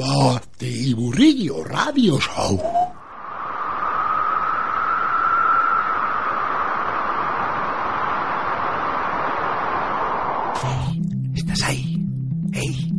[0.00, 2.58] Batiburrillo Radio Show.
[11.36, 11.98] ¿Estás ahí?
[12.54, 12.96] ¡Ey!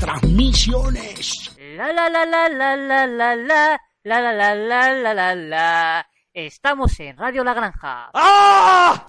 [0.00, 1.54] Transmisiones.
[1.76, 6.06] La la la la la la la la la la la la la la la
[6.32, 8.10] Estamos en Radio La Granja.
[8.14, 9.06] ¡Ah!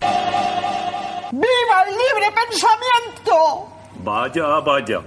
[1.32, 3.71] ¡Viva el libre pensamiento!
[4.04, 5.04] Vaya, vaya.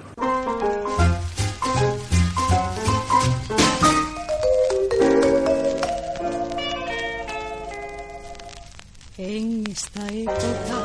[9.19, 10.79] En esta época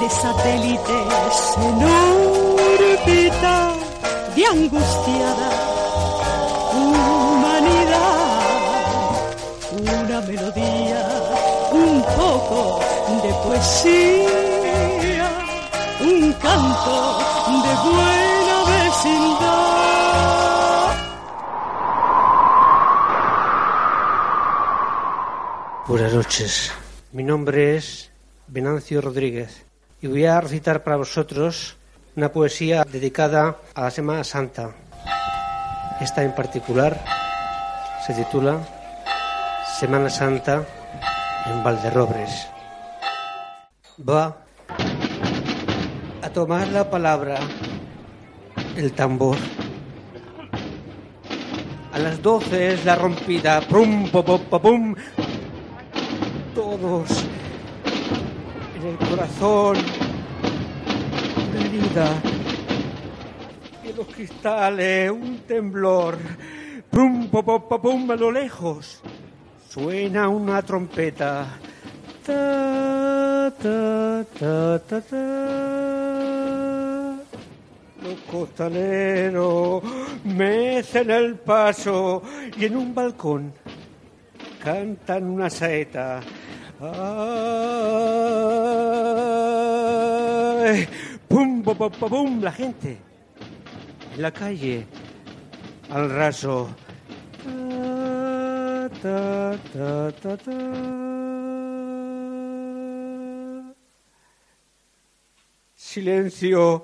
[0.00, 3.72] de satélites en órbita
[4.36, 5.50] de angustiada
[6.74, 8.08] humanidad,
[9.72, 11.02] una melodía,
[11.72, 12.80] un poco
[13.22, 14.47] de poesía,
[16.18, 17.18] un canto
[17.64, 19.48] de buena vecindad.
[25.86, 26.72] Buenas noches.
[27.12, 28.10] Mi nombre es
[28.48, 29.64] Venancio Rodríguez
[30.00, 31.76] y voy a recitar para vosotros
[32.16, 34.72] una poesía dedicada a la Semana Santa.
[36.00, 37.00] Esta en particular
[38.06, 38.58] se titula
[39.78, 40.66] Semana Santa
[41.46, 42.48] en Valderrobres.
[44.00, 44.47] Va
[46.28, 47.38] a tomar la palabra
[48.76, 49.38] el tambor.
[51.94, 53.62] A las doce es la rompida.
[53.62, 54.94] Pum, pum, pum, pum.
[56.54, 57.24] Todos
[58.76, 59.76] en el corazón.
[61.48, 62.08] Una herida.
[63.84, 66.18] Y los cristales un temblor.
[66.90, 69.00] Pum, pum, pum, pum, a lo lejos.
[69.66, 71.46] Suena una trompeta.
[72.26, 75.97] Ta, ta, ta, ta, ta.
[78.08, 79.82] Los costaleros
[80.24, 82.22] mecen el paso
[82.56, 83.52] y en un balcón
[84.64, 86.20] cantan una saeta.
[91.28, 92.96] Pum, pum, pum, pum, la gente
[94.14, 94.86] en la calle
[95.90, 96.70] al raso.
[105.74, 106.82] Silencio.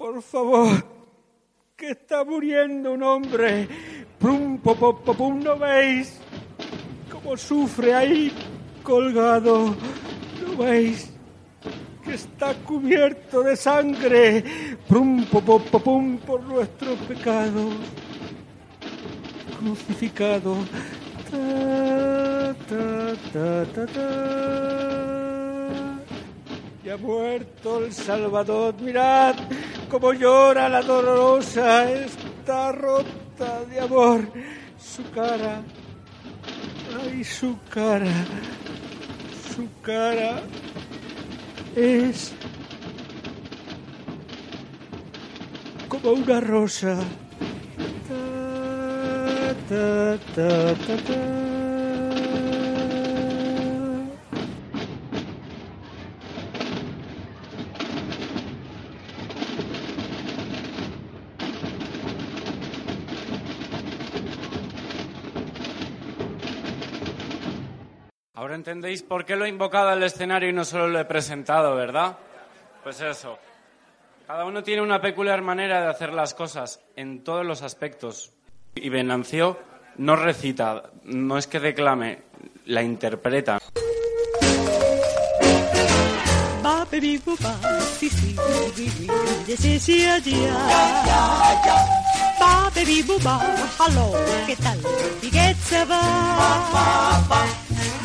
[0.00, 0.82] Por favor,
[1.76, 3.68] que está muriendo un hombre.
[4.18, 6.18] Pum, pum, pum, pum, ¿no veis?
[7.12, 8.32] Cómo sufre ahí
[8.82, 9.76] colgado.
[10.40, 11.12] ¿No veis?
[12.02, 14.42] Que está cubierto de sangre.
[14.88, 17.74] Pum, pum, por nuestros pecados.
[19.58, 20.56] Crucificado.
[21.30, 24.00] Ta, ta, ta.
[26.82, 29.36] Ya ha muerto el Salvador, mirad
[29.90, 34.20] cómo llora la dolorosa, está rota de amor.
[34.78, 35.62] Su cara,
[37.02, 38.12] ay, su cara,
[39.54, 40.42] su cara
[41.74, 42.32] es
[45.88, 46.96] como una rosa.
[49.68, 51.59] Ta, ta,
[68.50, 71.76] Ahora entendéis por qué lo he invocado al escenario y no solo lo he presentado,
[71.76, 72.18] ¿verdad?
[72.82, 73.38] Pues eso.
[74.26, 78.32] Cada uno tiene una peculiar manera de hacer las cosas en todos los aspectos.
[78.74, 79.56] Y Venancio
[79.98, 82.22] no recita, no es que declame,
[82.66, 83.60] la interpreta.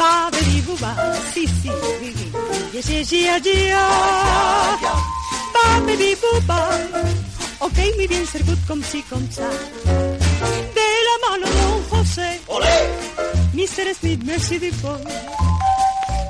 [0.05, 0.91] Babidi buba,
[1.33, 1.69] si si,
[2.01, 2.27] wigi,
[2.73, 3.83] yeshe gia gia.
[5.55, 6.59] Babidi buba,
[7.65, 9.23] ok, muy bien, ser good com si com.
[10.77, 12.77] De la mano don José, ole,
[13.53, 13.95] Mr.
[13.97, 15.01] Smith, Mercy Dupont,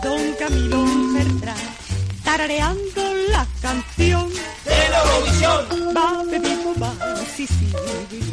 [0.04, 0.82] don Camilo
[1.14, 1.70] Bertrand,
[2.24, 4.30] tarareando la canción.
[4.64, 5.94] De la Eurovisión.
[5.94, 6.92] Babidi buba,
[7.36, 7.68] si si,
[8.10, 8.24] wigi,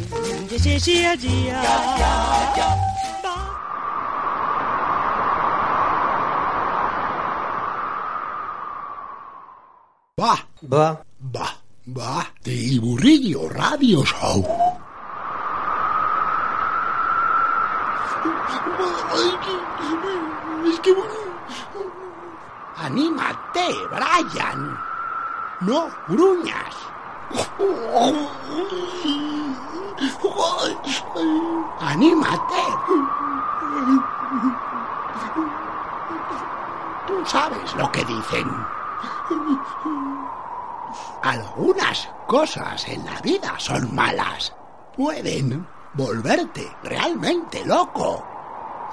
[0.51, 2.92] yeshe gia ya.
[10.63, 10.77] Va.
[10.87, 11.03] Va,
[11.35, 11.49] Va,
[11.87, 12.25] va.
[12.41, 14.45] Tiburrillo Radio Show.
[20.65, 20.95] Es que...
[22.77, 24.77] Anímate, Brian.
[25.61, 26.75] No, gruñas.
[31.81, 32.63] ¡Anímate!
[37.07, 38.47] Tú sabes lo que dicen.
[41.23, 44.53] Algunas cosas en la vida son malas.
[44.93, 48.21] Pueden volverte realmente loco.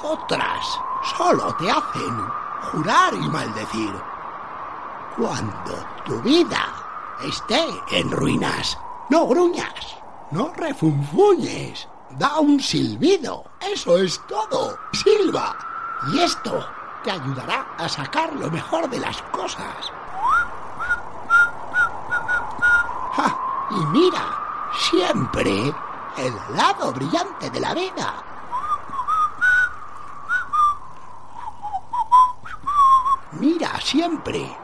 [0.00, 0.65] Otras
[1.17, 2.17] solo te hacen
[2.71, 3.93] jurar y maldecir.
[5.17, 6.73] Cuando tu vida
[7.25, 8.79] esté en ruinas,
[9.09, 9.97] no gruñas,
[10.31, 13.43] no refunfuñes, da un silbido.
[13.61, 14.79] Eso es todo.
[14.93, 15.56] Silba.
[16.12, 16.65] Y esto
[17.03, 19.93] te ayudará a sacar lo mejor de las cosas.
[23.81, 25.75] Y mira, siempre
[26.19, 28.15] el lado brillante de la vida.
[33.32, 34.55] Mira siempre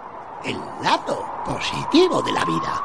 [0.44, 2.82] el lado positivo de la vida.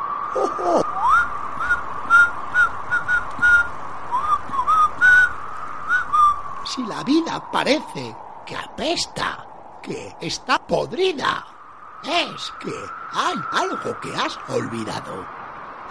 [6.63, 9.45] Si la vida parece que apesta,
[9.81, 11.45] que está podrida,
[12.03, 12.73] es que
[13.11, 15.40] hay algo que has olvidado.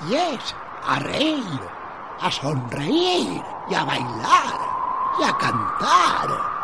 [0.08, 0.54] Y es
[0.86, 1.60] a reír,
[2.20, 4.60] a sonreír y a bailar
[5.18, 6.60] y a cantar.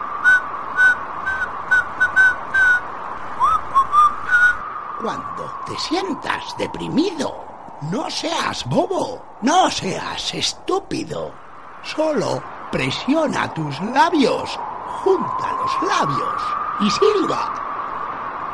[5.01, 7.45] Cuando te sientas deprimido,
[7.91, 11.31] no seas bobo, no seas estúpido.
[11.83, 12.43] Solo
[12.73, 14.59] presiona tus labios,
[15.05, 16.43] junta los labios
[16.81, 17.53] y silba.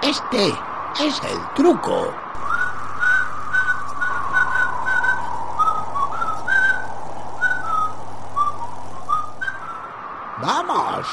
[0.02, 0.48] Este
[0.98, 2.12] es el truco.
[10.42, 11.06] ¡Vamos!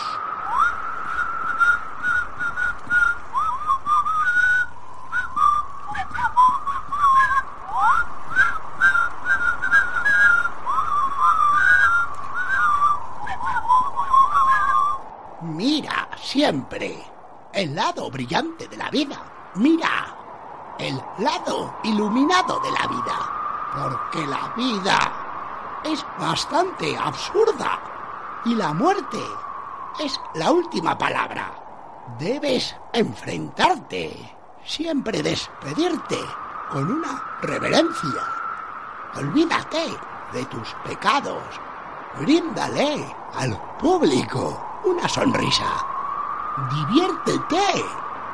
[15.41, 17.05] Mira siempre
[17.53, 19.17] el lado brillante de la vida.
[19.55, 20.15] Mira
[20.79, 23.69] el lado iluminado de la vida.
[23.73, 27.79] Porque la vida es bastante absurda.
[28.45, 29.23] Y la muerte
[29.99, 31.53] es la última palabra.
[32.19, 36.19] Debes enfrentarte, siempre despedirte
[36.69, 38.21] con una reverencia.
[39.15, 39.97] Olvídate
[40.33, 41.43] de tus pecados.
[42.19, 45.85] Bríndale al público una sonrisa.
[46.69, 47.85] Diviértete.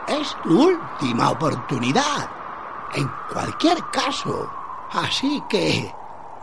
[0.07, 2.29] Es tu última oportunidad.
[2.93, 4.49] En cualquier caso.
[4.91, 5.94] Así que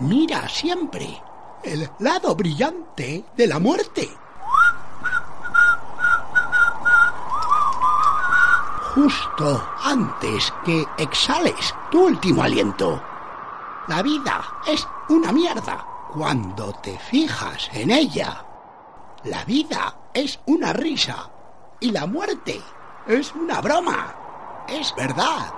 [0.03, 1.23] mira siempre
[1.63, 4.09] el lado brillante de la muerte.
[8.95, 13.03] Justo antes que exhales tu último aliento.
[13.89, 18.45] La vida es una mierda cuando te fijas en ella.
[19.25, 21.31] La vida es una risa
[21.81, 22.61] y la muerte
[23.07, 24.15] es una broma.
[24.69, 25.55] Es verdad.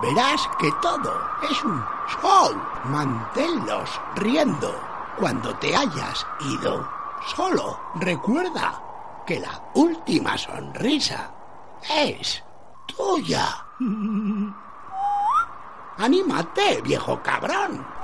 [0.00, 1.12] Verás que todo
[1.50, 2.54] es un show.
[2.84, 4.74] Manténlos riendo
[5.18, 6.88] cuando te hayas ido.
[7.36, 8.80] Solo recuerda
[9.26, 11.30] que la última sonrisa
[11.88, 12.42] es
[12.86, 13.66] tuya.
[15.98, 17.97] Anímate, viejo cabrón.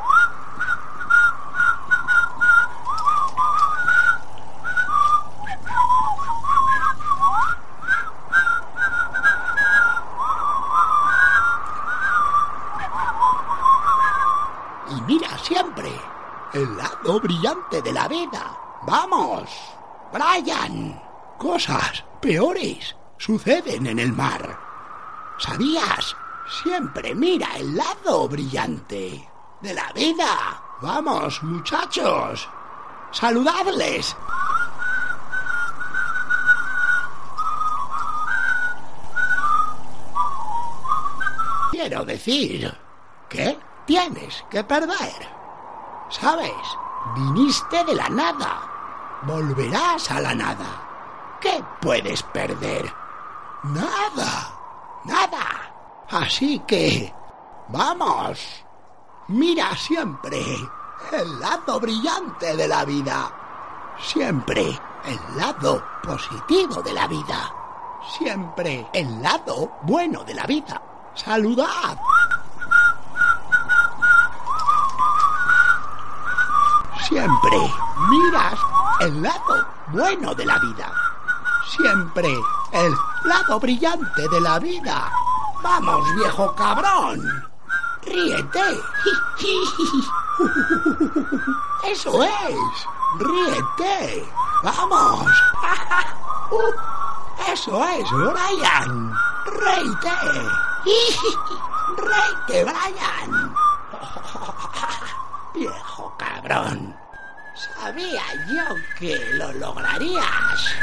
[16.54, 18.56] El lado brillante de la vida.
[18.86, 19.50] Vamos,
[20.12, 21.02] Brian.
[21.36, 24.56] Cosas peores suceden en el mar.
[25.38, 26.16] ¿Sabías?
[26.62, 29.28] Siempre mira el lado brillante
[29.60, 30.62] de la vida.
[30.80, 32.48] Vamos, muchachos.
[33.10, 34.16] Saludadles.
[41.72, 42.72] Quiero decir
[43.28, 45.43] que tienes que perder.
[46.08, 46.52] ¿Sabes?
[47.14, 49.20] Viniste de la nada.
[49.22, 51.38] Volverás a la nada.
[51.40, 52.92] ¿Qué puedes perder?
[53.64, 54.52] Nada.
[55.04, 56.04] Nada.
[56.10, 57.12] Así que...
[57.68, 58.64] Vamos.
[59.28, 60.38] Mira siempre
[61.12, 63.32] el lado brillante de la vida.
[63.98, 67.54] Siempre el lado positivo de la vida.
[68.18, 70.80] Siempre el lado bueno de la vida.
[71.14, 71.98] Saludad.
[77.14, 77.70] Siempre
[78.10, 78.58] miras
[78.98, 80.92] el lado bueno de la vida.
[81.70, 82.28] Siempre
[82.72, 82.92] el
[83.22, 85.12] lado brillante de la vida.
[85.62, 87.22] Vamos, viejo cabrón.
[88.02, 88.60] ríete.
[91.84, 92.88] Eso es.
[93.20, 94.28] Ríete.
[94.64, 95.30] Vamos.
[97.46, 99.14] Eso es, Brian.
[99.46, 100.10] Reíte.
[101.96, 103.54] Reíte, Brian.
[105.54, 106.93] Viejo cabrón.
[107.84, 108.64] Sabía yo
[108.98, 110.74] que lo lograrías.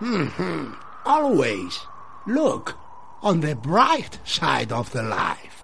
[0.00, 0.74] Mhm.
[1.04, 1.78] Always
[2.26, 2.74] look
[3.22, 5.62] on the bright side of the life.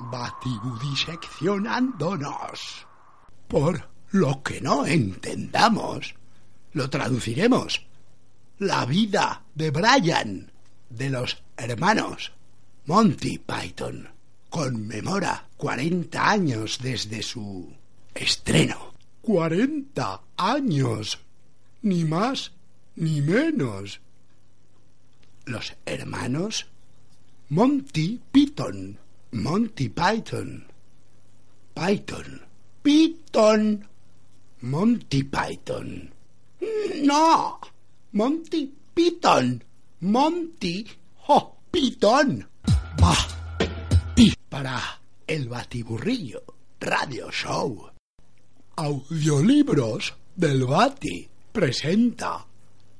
[0.00, 2.84] Batibudiseccionándonos.
[3.46, 6.16] Por lo que no entendamos,
[6.72, 7.86] lo traduciremos.
[8.58, 10.50] La vida de Brian,
[10.96, 12.32] de los hermanos
[12.86, 14.08] Monty Python,
[14.50, 17.72] conmemora 40 años desde su
[18.14, 18.92] estreno.
[19.22, 21.18] 40 años
[21.82, 22.52] ni más
[22.96, 24.00] ni menos.
[25.46, 26.66] Los hermanos
[27.48, 28.98] Monty Python,
[29.32, 30.66] Monty Python,
[31.74, 32.40] Python,
[32.82, 33.86] Python,
[34.60, 36.10] Monty Python.
[37.02, 37.60] No,
[38.12, 39.62] Monty Python,
[40.04, 40.86] Monty
[41.28, 42.46] oh, Python.
[43.00, 43.26] Bah,
[44.50, 46.44] para el batiburrillo,
[46.78, 47.90] radio show,
[48.76, 52.44] audiolibros del Bati presenta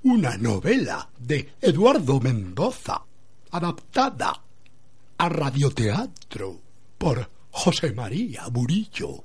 [0.05, 3.05] una novela de Eduardo Mendoza,
[3.51, 4.43] adaptada
[5.19, 6.59] a radioteatro
[6.97, 9.25] por José María Murillo.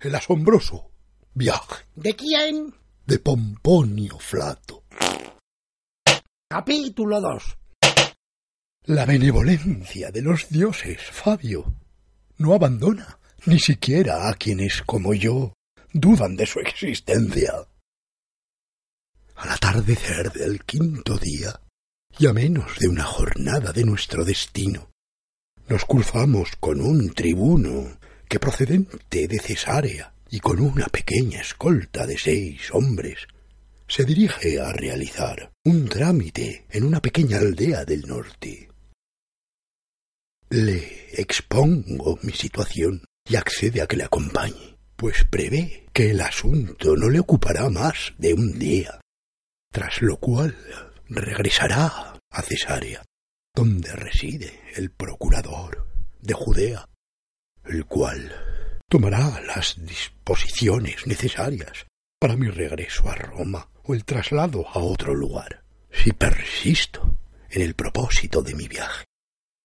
[0.00, 0.90] El asombroso
[1.32, 2.74] viaje ¿De quién?
[3.06, 4.79] de Pomponio Flato.
[6.52, 7.58] Capítulo 2.
[8.86, 11.76] La benevolencia de los dioses, Fabio,
[12.38, 15.54] no abandona ni siquiera a quienes como yo
[15.92, 17.52] dudan de su existencia.
[19.36, 21.60] Al atardecer del quinto día,
[22.18, 24.90] y a menos de una jornada de nuestro destino,
[25.68, 27.96] nos cruzamos con un tribuno
[28.28, 33.28] que procedente de Cesarea y con una pequeña escolta de seis hombres
[33.90, 38.68] se dirige a realizar un trámite en una pequeña aldea del norte.
[40.48, 46.94] Le expongo mi situación y accede a que le acompañe, pues prevé que el asunto
[46.96, 49.00] no le ocupará más de un día,
[49.72, 50.56] tras lo cual
[51.08, 53.02] regresará a Cesarea,
[53.56, 55.88] donde reside el procurador
[56.20, 56.86] de Judea,
[57.64, 61.86] el cual tomará las disposiciones necesarias
[62.20, 67.16] para mi regreso a Roma o el traslado a otro lugar, si persisto
[67.50, 69.04] en el propósito de mi viaje.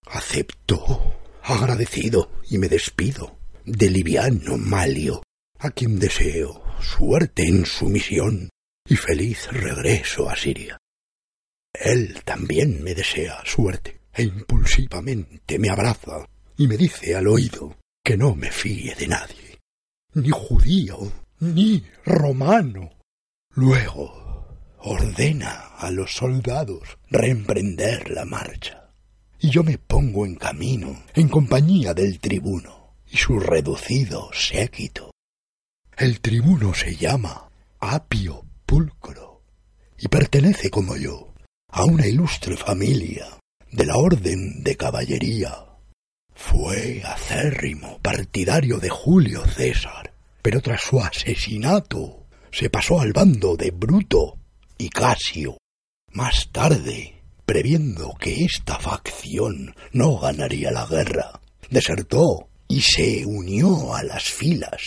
[0.08, 5.24] Acepto agradecido y me despido de Liviano Malio,
[5.60, 8.50] a quien deseo suerte en su misión
[8.88, 10.78] y feliz regreso a Siria.
[11.74, 18.18] Él también me desea suerte e impulsivamente me abraza y me dice al oído que
[18.18, 19.60] no me fíe de nadie,
[20.14, 22.95] ni judío, ni romano.
[23.58, 24.46] Luego
[24.80, 28.90] ordena a los soldados reemprender la marcha,
[29.40, 35.12] y yo me pongo en camino en compañía del tribuno y su reducido séquito.
[35.96, 39.42] El tribuno se llama Apio Pulcro
[39.98, 41.34] y pertenece como yo
[41.70, 43.26] a una ilustre familia
[43.72, 45.66] de la Orden de Caballería.
[46.34, 52.25] Fue acérrimo partidario de Julio César, pero tras su asesinato
[52.56, 54.38] se pasó al bando de Bruto
[54.78, 55.58] y Casio.
[56.14, 64.04] Más tarde, previendo que esta facción no ganaría la guerra, desertó y se unió a
[64.04, 64.82] las filas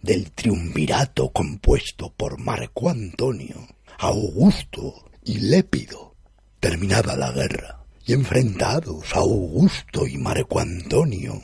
[0.00, 6.14] del triunvirato compuesto por Marco Antonio, Augusto y Lépido.
[6.58, 11.42] Terminada la guerra y enfrentados Augusto y Marco Antonio,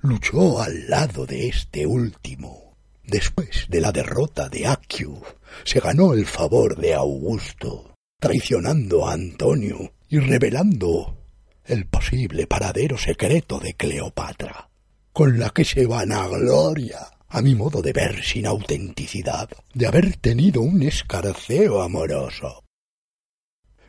[0.00, 2.61] luchó al lado de este último.
[3.12, 5.20] Después de la derrota de Aquio,
[5.64, 11.18] se ganó el favor de Augusto, traicionando a Antonio y revelando
[11.66, 14.70] el posible paradero secreto de Cleopatra,
[15.12, 20.62] con la que se vanagloria, a mi modo de ver sin autenticidad, de haber tenido
[20.62, 22.64] un escarceo amoroso.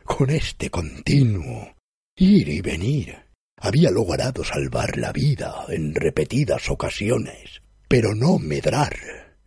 [0.04, 1.74] Con este continuo
[2.14, 3.16] ir y venir,
[3.56, 7.63] había logrado salvar la vida en repetidas ocasiones,
[7.96, 8.92] pero no medrar,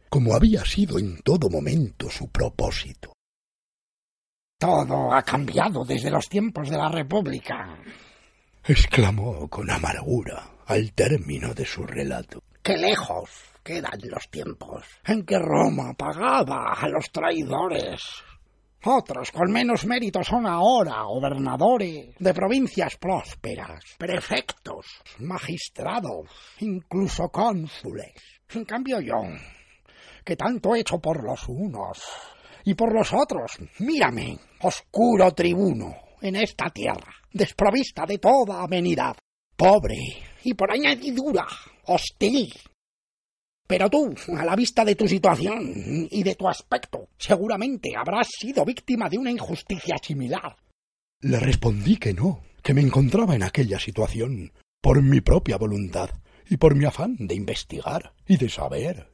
[0.07, 3.11] como había sido en todo momento su propósito.
[4.57, 7.77] Todo ha cambiado desde los tiempos de la República.
[8.63, 12.41] exclamó con amargura al término de su relato.
[12.63, 13.29] ¡Qué lejos!
[13.65, 18.01] quedan los tiempos en que Roma pagaba a los traidores.
[18.85, 24.85] Otros con menos mérito son ahora gobernadores de provincias prósperas, prefectos,
[25.19, 28.36] magistrados, incluso cónsules.
[28.53, 29.23] En cambio yo,
[30.23, 32.01] que tanto he hecho por los unos
[32.63, 39.17] y por los otros, mírame, oscuro tribuno, en esta tierra, desprovista de toda amenidad,
[39.55, 39.97] pobre
[40.43, 41.45] y por añadidura
[41.85, 42.53] hostil.
[43.67, 48.63] Pero tú, a la vista de tu situación y de tu aspecto, seguramente habrás sido
[48.63, 50.55] víctima de una injusticia similar.
[51.19, 56.11] Le respondí que no, que me encontraba en aquella situación por mi propia voluntad
[56.49, 59.09] y por mi afán de investigar y de saber.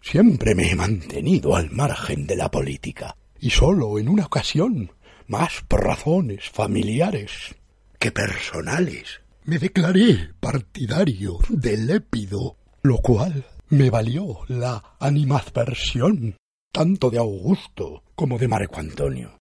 [0.00, 4.92] Siempre me he mantenido al margen de la política, y sólo en una ocasión,
[5.26, 7.54] más por razones familiares
[7.98, 16.36] que personales, me declaré partidario del Lépido, lo cual me valió la animadversión
[16.72, 19.38] tanto de Augusto como de Marco Antonio.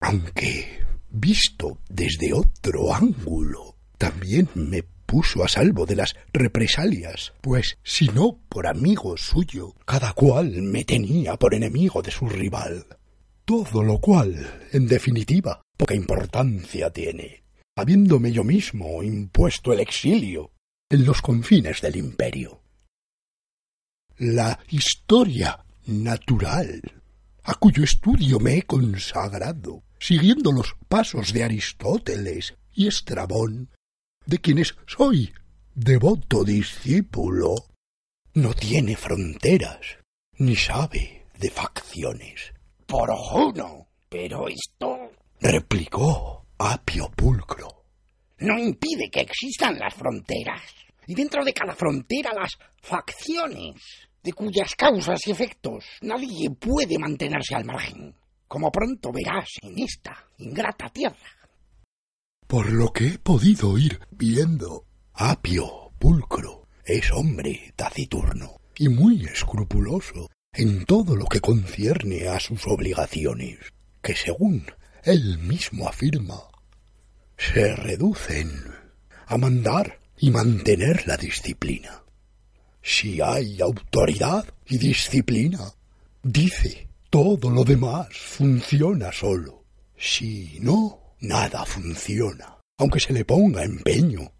[0.00, 8.08] Aunque, visto desde otro ángulo, también me puso a salvo de las represalias, pues si
[8.08, 12.86] no por amigo suyo, cada cual me tenía por enemigo de su rival.
[13.44, 17.44] Todo lo cual, en definitiva, poca importancia tiene,
[17.76, 20.50] habiéndome yo mismo impuesto el exilio
[20.90, 22.62] en los confines del imperio.
[24.18, 26.80] La historia natural,
[27.44, 33.70] a cuyo estudio me he consagrado, siguiendo los pasos de Aristóteles y Estrabón,
[34.26, 35.32] de quienes soy
[35.74, 37.54] devoto discípulo,
[38.34, 39.98] no tiene fronteras,
[40.38, 42.52] ni sabe de facciones.
[42.86, 43.86] Por Juno.
[44.08, 47.84] Pero esto replicó Apio Pulcro.
[48.38, 50.62] no impide que existan las fronteras.
[51.06, 52.52] Y dentro de cada frontera las
[52.82, 58.14] facciones, de cuyas causas y efectos nadie puede mantenerse al margen,
[58.48, 61.16] como pronto verás en esta ingrata tierra.
[62.46, 70.30] Por lo que he podido ir viendo, Apio Pulcro es hombre taciturno y muy escrupuloso
[70.52, 73.58] en todo lo que concierne a sus obligaciones,
[74.00, 74.64] que según
[75.02, 76.40] él mismo afirma,
[77.36, 78.48] se reducen
[79.26, 82.04] a mandar y mantener la disciplina.
[82.80, 85.72] Si hay autoridad y disciplina,
[86.22, 89.64] dice, todo lo demás funciona solo.
[89.96, 94.32] Si no, nada funciona, aunque se le ponga empeño.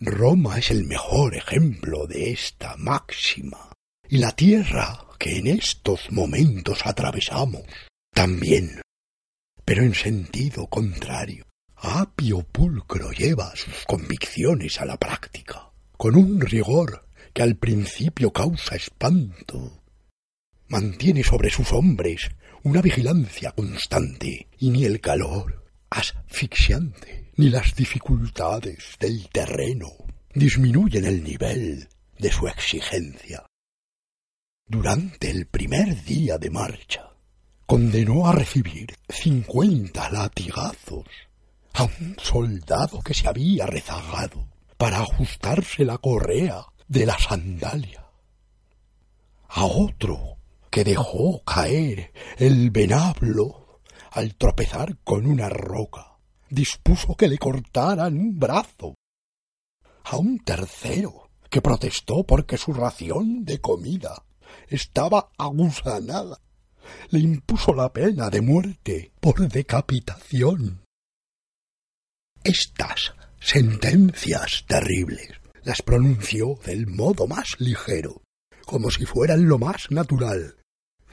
[0.00, 3.72] Roma es el mejor ejemplo de esta máxima,
[4.08, 7.62] y la tierra que en estos momentos atravesamos
[8.12, 8.82] también,
[9.64, 11.44] pero en sentido contrario.
[11.76, 18.74] Apio Pulcro lleva sus convicciones a la práctica, con un rigor que al principio causa
[18.76, 19.82] espanto.
[20.68, 22.30] Mantiene sobre sus hombres
[22.62, 29.88] una vigilancia constante, y ni el calor asfixiante, ni las dificultades del terreno
[30.32, 33.46] disminuyen el nivel de su exigencia.
[34.66, 37.10] Durante el primer día de marcha,
[37.66, 41.06] condenó a recibir cincuenta latigazos
[41.74, 48.06] a un soldado que se había rezagado para ajustarse la correa de la sandalia,
[49.48, 50.36] a otro
[50.70, 53.63] que dejó caer el venablo
[54.14, 58.94] al tropezar con una roca, dispuso que le cortaran un brazo.
[60.04, 64.24] A un tercero, que protestó porque su ración de comida
[64.68, 66.40] estaba agusanada,
[67.10, 70.84] le impuso la pena de muerte por decapitación.
[72.44, 75.30] Estas sentencias terribles
[75.64, 78.22] las pronunció del modo más ligero,
[78.64, 80.56] como si fueran lo más natural,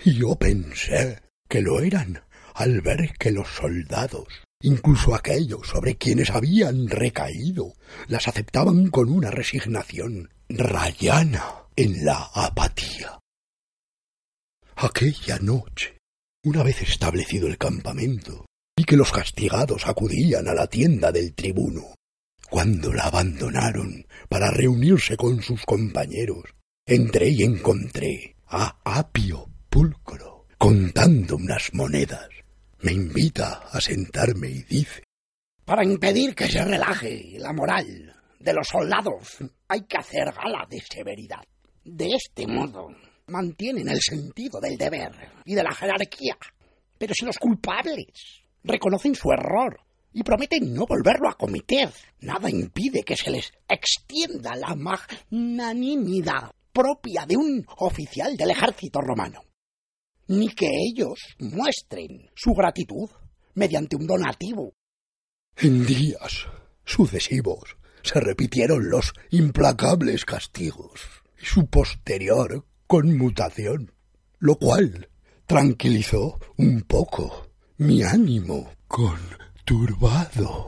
[0.06, 2.22] y yo pensé que lo eran
[2.56, 4.28] al ver que los soldados,
[4.62, 7.74] incluso aquellos sobre quienes habían recaído,
[8.08, 13.20] las aceptaban con una resignación rayana en la apatía.
[14.76, 15.98] Aquella noche,
[16.44, 21.94] una vez establecido el campamento, y que los castigados acudían a la tienda del tribuno,
[22.50, 26.44] cuando la abandonaron para reunirse con sus compañeros,
[26.86, 32.28] entré y encontré a Apio Pulcro contando unas monedas
[32.84, 35.04] me invita a sentarme y dice
[35.66, 40.82] Para impedir que se relaje la moral de los soldados hay que hacer gala de
[40.82, 41.44] severidad.
[41.84, 42.90] De este modo
[43.28, 45.12] mantienen el sentido del deber
[45.46, 46.38] y de la jerarquía.
[46.98, 48.08] Pero si los culpables
[48.64, 49.80] reconocen su error
[50.14, 51.90] y prometen no volverlo a cometer,
[52.20, 59.44] nada impide que se les extienda la magnanimidad propia de un oficial del ejército romano,
[60.32, 63.10] ni que ellos muestren su gratitud
[63.54, 64.74] mediante un donativo.
[65.58, 66.48] En días
[66.86, 71.02] sucesivos se repitieron los implacables castigos
[71.40, 73.94] y su posterior conmutación,
[74.40, 75.10] lo cual
[75.46, 80.68] tranquilizó un poco mi ánimo conturbado.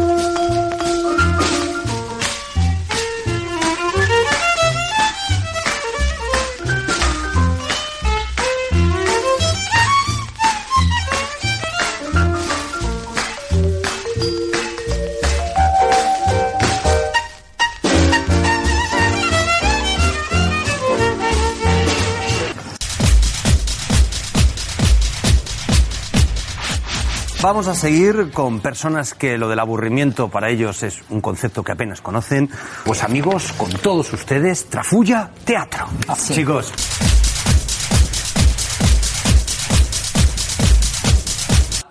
[27.41, 31.71] Vamos a seguir con personas que lo del aburrimiento para ellos es un concepto que
[31.71, 32.51] apenas conocen.
[32.85, 35.87] Pues amigos, con todos ustedes, Trafulla Teatro.
[36.31, 36.71] Chicos.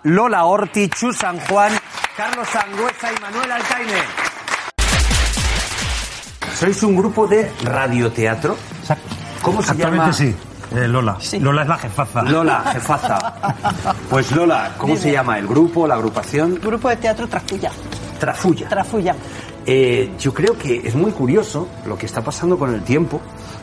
[0.03, 1.73] Lola Orti, Chu San Juan,
[2.15, 4.01] Carlos Sangüesa y Manuel Alcaine.
[6.57, 8.55] Sois un grupo de radioteatro.
[9.41, 10.13] ¿Cómo se llama?
[10.13, 10.33] Sí,
[10.75, 11.17] eh, Lola.
[11.39, 12.21] Lola es la jefaza.
[12.23, 13.33] Lola, jefaza.
[14.09, 16.55] Pues Lola, ¿cómo se llama el grupo, la agrupación?
[16.61, 17.71] Grupo de teatro Trafulla.
[18.19, 18.69] Trafulla.
[18.69, 19.15] Trafulla.
[19.65, 23.19] Eh, yo creo que es muy curioso lo que está pasando con el tiempo,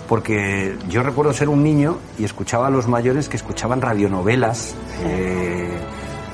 [0.09, 4.75] porque yo recuerdo ser un niño y escuchaba a los mayores que escuchaban radionovelas.
[5.05, 5.71] eh,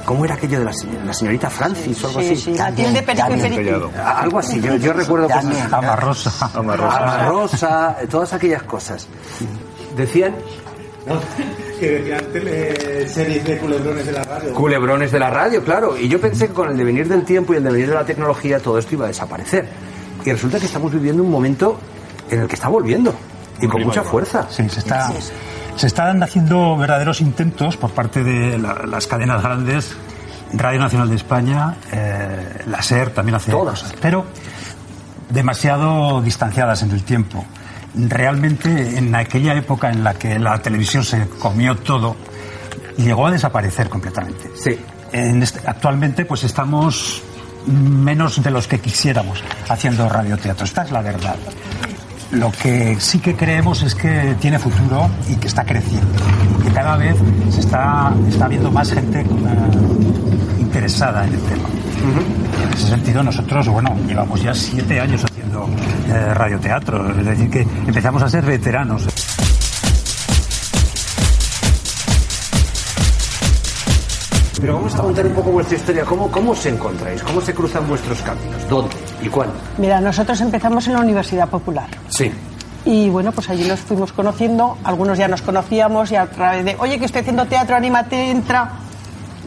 [0.05, 0.73] ¿Cómo era aquello de la,
[1.07, 2.37] la señorita Francis o algo Sí, así?
[2.37, 3.91] sí, atiende Perico y Perico.
[4.05, 5.73] Algo así, yo, yo recuerdo cosas.
[5.73, 6.51] Amarrosa.
[6.53, 6.77] Alma
[7.27, 9.09] Rosa, eh, todas aquellas cosas.
[9.97, 10.35] Decían
[11.81, 14.55] Que decían series de culebrones de la radio.
[14.55, 15.99] culebrones de la radio, claro.
[15.99, 18.61] Y yo pensé que con el devenir del tiempo y el devenir de la tecnología
[18.61, 19.67] todo esto iba a desaparecer.
[20.25, 21.79] Y resulta que estamos viviendo un momento
[22.31, 23.15] en el que está volviendo.
[23.61, 24.47] Y con mucha fuerza.
[24.51, 25.13] Sí, se, está,
[25.77, 29.95] se están haciendo verdaderos intentos por parte de la- las cadenas grandes,
[30.53, 33.81] Radio Nacional de España, eh, la SER también hace Todas.
[33.83, 34.25] cosas, pero
[35.31, 37.45] demasiado distanciadas en el tiempo.
[37.97, 42.17] Realmente en aquella época en la que la televisión se comió todo,
[42.97, 44.51] llegó a desaparecer completamente.
[44.57, 44.79] Sí.
[45.13, 47.23] En este- actualmente pues estamos
[47.67, 50.65] menos de los que quisiéramos haciendo radioteatro.
[50.65, 51.37] Esta es la verdad.
[52.33, 56.09] Lo que sí que creemos es que tiene futuro y que está creciendo.
[56.65, 57.15] Que cada vez
[57.51, 59.27] se está, está viendo más gente eh,
[60.59, 61.69] interesada en el tema.
[62.67, 65.25] En ese sentido, nosotros, bueno, llevamos ya siete años
[65.67, 67.11] haciendo eh, radioteatro.
[67.11, 69.07] Es decir, que empezamos a ser veteranos.
[74.61, 76.05] Pero vamos a contar un poco vuestra historia.
[76.05, 77.23] ¿Cómo, ¿Cómo os encontráis?
[77.23, 78.67] ¿Cómo se cruzan vuestros caminos?
[78.69, 78.95] ¿Dónde?
[79.23, 79.55] ¿Y cuándo?
[79.77, 81.89] Mira, nosotros empezamos en la Universidad Popular.
[82.09, 82.33] Sí.
[82.87, 86.77] Y bueno, pues allí nos fuimos conociendo, algunos ya nos conocíamos y a través de,
[86.79, 88.71] oye, que estoy haciendo teatro, anímate, entra.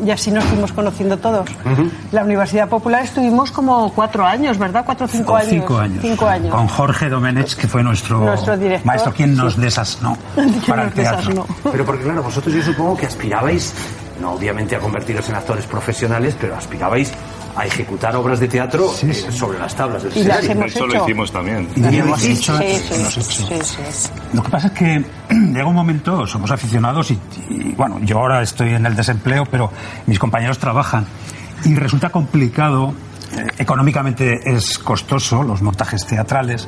[0.06, 1.50] Y así nos fuimos conociendo todos.
[2.12, 4.84] La Universidad Popular estuvimos como cuatro años, ¿verdad?
[4.86, 5.50] Cuatro o cinco Con años.
[5.50, 6.00] cinco años.
[6.02, 6.54] Cinco años.
[6.54, 9.62] Con Jorge Domenech, que fue nuestro, Nuestro director, maestro, quien nos sí.
[9.62, 10.18] desasnó
[10.68, 11.18] para el nos teatro.
[11.18, 11.46] desasnó.
[11.72, 13.74] Pero porque claro, vosotros yo supongo que aspirabais,
[14.22, 17.12] no obviamente a convertiros en actores profesionales, pero aspirabais
[17.58, 19.32] a ejecutar obras de teatro Sí, eh, sí.
[19.32, 20.52] sobre las tablas del Y las escenario.
[20.64, 21.68] hemos Eso lo hicimos también.
[21.76, 23.44] Y Y hemos hecho, Sí.
[24.34, 28.42] Lo que pasa es que llega un momento, somos aficionados y, y, bueno, yo ahora
[28.42, 29.72] estoy en el desempleo, pero
[30.06, 31.06] mis compañeros trabajan
[31.66, 32.94] y resulta complicado,
[33.36, 36.68] eh, económicamente es costoso los montajes teatrales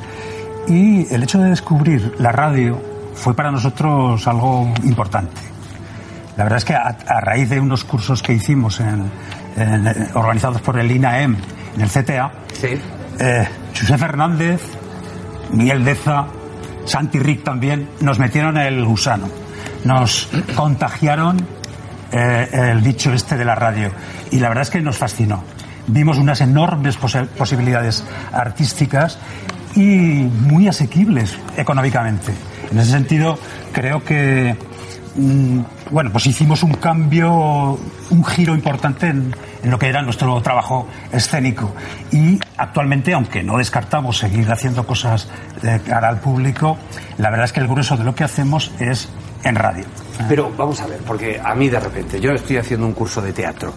[0.68, 2.82] y el hecho de descubrir la radio
[3.14, 5.42] fue para nosotros algo importante.
[6.38, 9.12] La verdad es que a, a raíz de unos cursos que hicimos en- en-
[9.58, 11.36] eh, organizados por el INAEM
[11.76, 12.68] en el CTA, Sí.
[13.20, 13.48] eh,
[13.80, 14.62] José Fernández,
[15.52, 16.26] Miguel Deza,
[16.86, 19.28] Santi Rick también, nos metieron el gusano.
[19.86, 21.38] Nos contagiaron
[22.12, 23.92] eh, el bicho este de la radio.
[24.32, 25.44] Y la verdad es que nos fascinó.
[25.88, 29.18] Vimos unas enormes posi- posibilidades artísticas
[29.76, 32.34] y muy asequibles económicamente.
[32.72, 33.38] En ese sentido,
[33.72, 34.56] creo que
[35.16, 37.78] bueno, pues hicimos un cambio,
[38.10, 41.74] un giro importante en, en lo que era nuestro trabajo escénico.
[42.12, 45.28] Y actualmente, aunque no descartamos seguir haciendo cosas
[45.62, 46.78] de cara al público,
[47.18, 49.10] la verdad es que el grueso de lo que hacemos es
[49.44, 49.86] en radio.
[50.28, 53.32] Pero vamos a ver, porque a mí de repente, yo estoy haciendo un curso de
[53.32, 53.74] teatro,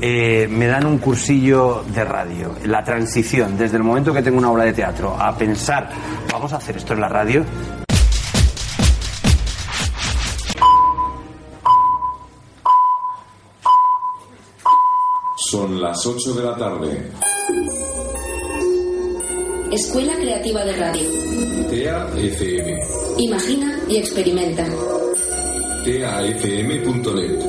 [0.00, 4.50] eh, me dan un cursillo de radio, la transición desde el momento que tengo una
[4.50, 5.88] obra de teatro a pensar,
[6.30, 7.44] vamos a hacer esto en la radio,
[15.56, 17.10] Son las 8 de la tarde.
[19.72, 21.08] Escuela Creativa de Radio.
[21.70, 22.78] TEA FM.
[23.16, 24.66] Imagina y experimenta.
[25.82, 27.40] TEAFM.net.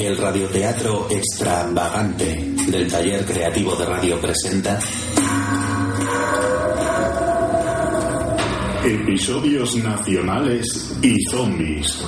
[0.00, 4.78] El radioteatro extravagante del taller creativo de radio presenta
[8.88, 12.06] Episodios nacionales y zombies.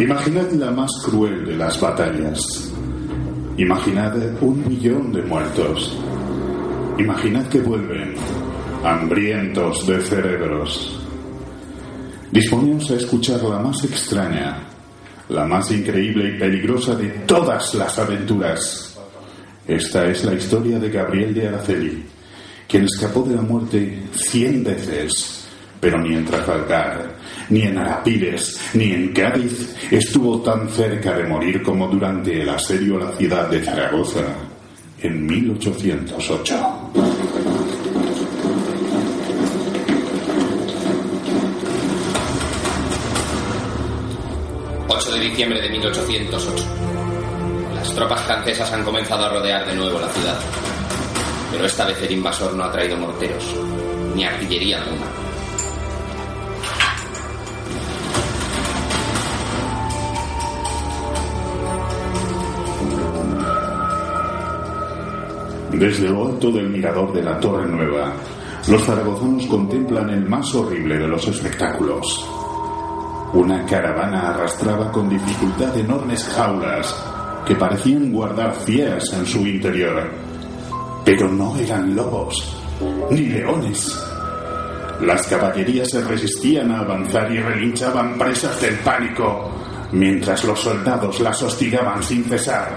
[0.00, 2.72] Imaginad la más cruel de las batallas.
[3.56, 5.96] Imaginad un millón de muertos.
[6.98, 8.14] Imaginad que vuelven,
[8.82, 11.00] hambrientos de cerebros.
[12.32, 14.64] Disponeos a escuchar la más extraña,
[15.28, 18.89] la más increíble y peligrosa de todas las aventuras.
[19.66, 22.04] Esta es la historia de Gabriel de Araceli,
[22.66, 25.46] quien escapó de la muerte cien veces,
[25.80, 27.16] pero ni en Trafalgar,
[27.50, 32.96] ni en Arapiles, ni en Cádiz estuvo tan cerca de morir como durante el asedio
[32.96, 34.24] a la ciudad de Zaragoza
[35.00, 36.90] en 1808.
[44.88, 46.89] 8 de diciembre de 1808.
[47.90, 50.38] Las tropas francesas han comenzado a rodear de nuevo la ciudad.
[51.50, 53.44] Pero esta vez el invasor no ha traído morteros,
[54.14, 55.06] ni artillería alguna.
[65.72, 68.12] Desde lo alto del mirador de la Torre Nueva,
[68.68, 72.24] los zaragozanos contemplan el más horrible de los espectáculos.
[73.32, 77.09] Una caravana arrastraba con dificultad enormes jaulas
[77.46, 80.10] que parecían guardar fieras en su interior.
[81.04, 82.56] Pero no eran lobos,
[83.10, 84.06] ni leones.
[85.00, 89.50] Las caballerías se resistían a avanzar y relinchaban presas del pánico,
[89.92, 92.68] mientras los soldados las hostigaban sin cesar.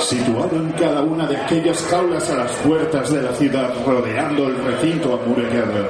[0.00, 4.56] Situado en cada una de aquellas jaulas a las puertas de la ciudad, rodeando el
[4.64, 5.88] recinto amurallado,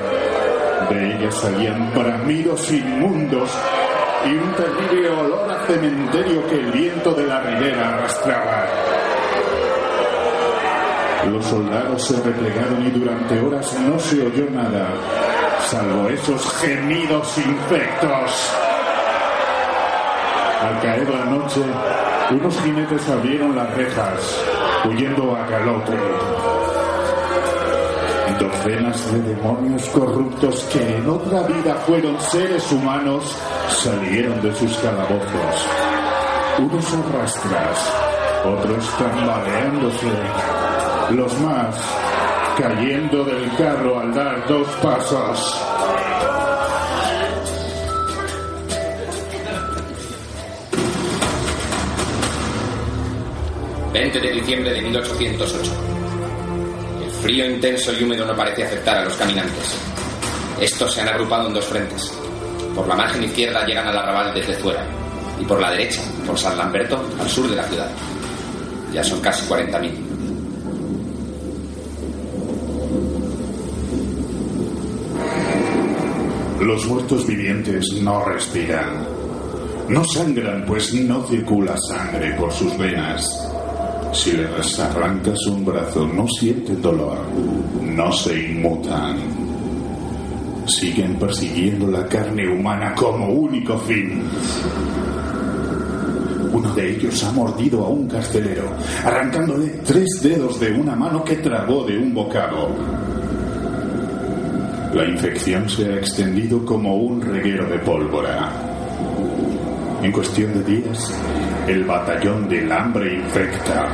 [0.92, 3.50] de ellas salían bramidos inmundos
[4.24, 8.66] y un terrible olor a cementerio que el viento de la ribera arrastraba.
[11.31, 14.88] Los soldados se replegaron y durante horas no se oyó nada,
[15.66, 18.52] salvo esos gemidos infectos.
[20.62, 21.61] Al caer la noche,
[22.31, 24.44] unos jinetes abrieron las rejas,
[24.85, 26.21] huyendo a galope.
[28.38, 33.37] Docenas de demonios corruptos que en otra vida fueron seres humanos
[33.68, 35.66] salieron de sus calabozos.
[36.59, 37.92] Unos a rastras,
[38.45, 40.12] otros tambaleándose,
[41.11, 41.77] los más
[42.59, 45.62] cayendo del carro al dar dos pasos.
[53.92, 56.01] 20 de diciembre de 1808.
[57.22, 59.76] Frío intenso y húmedo no parece afectar a los caminantes.
[60.61, 62.12] Estos se han agrupado en dos frentes.
[62.74, 64.85] Por la margen izquierda llegan al arrabal desde fuera
[65.40, 67.90] y por la derecha, por San Lamberto, al sur de la ciudad.
[68.92, 69.92] Ya son casi 40.000.
[76.61, 79.06] Los muertos vivientes no respiran.
[79.88, 83.52] No sangran, pues no circula sangre por sus venas.
[84.12, 87.18] Si les arrancas un brazo, no sienten dolor,
[87.83, 89.16] no se inmutan.
[90.66, 94.22] Siguen persiguiendo la carne humana como único fin.
[96.53, 98.70] Uno de ellos ha mordido a un carcelero,
[99.03, 102.68] arrancándole tres dedos de una mano que tragó de un bocado.
[104.94, 108.53] La infección se ha extendido como un reguero de pólvora.
[110.03, 111.12] En cuestión de días,
[111.66, 113.88] el batallón del hambre infecta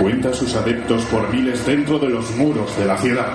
[0.00, 3.26] cuenta sus adeptos por miles dentro de los muros de la ciudad.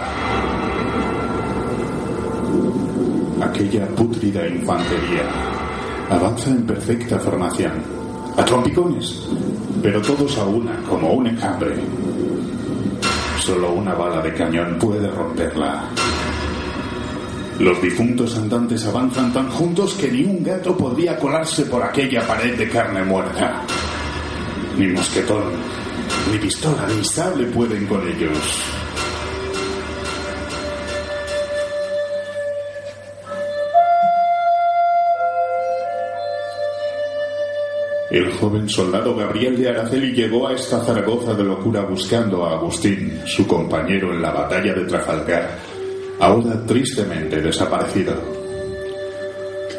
[3.42, 5.24] Aquella pútrida infantería
[6.10, 7.72] avanza en perfecta formación,
[8.38, 9.28] a trompicones,
[9.82, 11.76] pero todos a una como un enjambre.
[13.40, 15.90] Solo una bala de cañón puede romperla.
[17.62, 22.58] Los difuntos andantes avanzan tan juntos que ni un gato podría colarse por aquella pared
[22.58, 23.62] de carne muerta.
[24.80, 25.44] Ni mosquetón,
[26.32, 28.40] ni pistola, ni sable pueden con ellos.
[38.10, 43.22] El joven soldado Gabriel de Araceli llegó a esta Zaragoza de locura buscando a Agustín,
[43.28, 45.60] su compañero en la batalla de Trafalgar,
[46.20, 48.14] ahora tristemente desaparecido.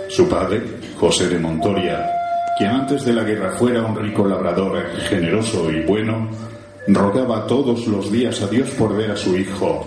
[0.09, 0.62] Su padre,
[0.99, 2.11] José de Montoria,
[2.59, 6.29] quien antes de la guerra fuera un rico labrador generoso y bueno,
[6.88, 9.87] rogaba todos los días a Dios por ver a su hijo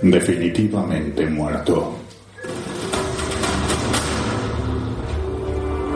[0.00, 1.94] definitivamente muerto.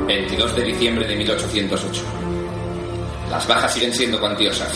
[0.07, 2.03] 22 de diciembre de 1808.
[3.31, 4.71] Las bajas siguen siendo cuantiosas.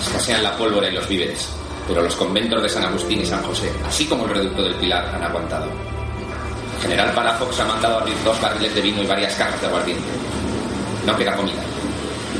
[0.00, 1.48] Escasean la pólvora y los víveres,
[1.86, 5.14] pero los conventos de San Agustín y San José, así como el reducto del Pilar,
[5.14, 5.70] han aguantado.
[6.76, 10.04] El general Palafox ha mandado abrir dos barriles de vino y varias cajas de aguardiente.
[11.06, 11.62] No queda comida,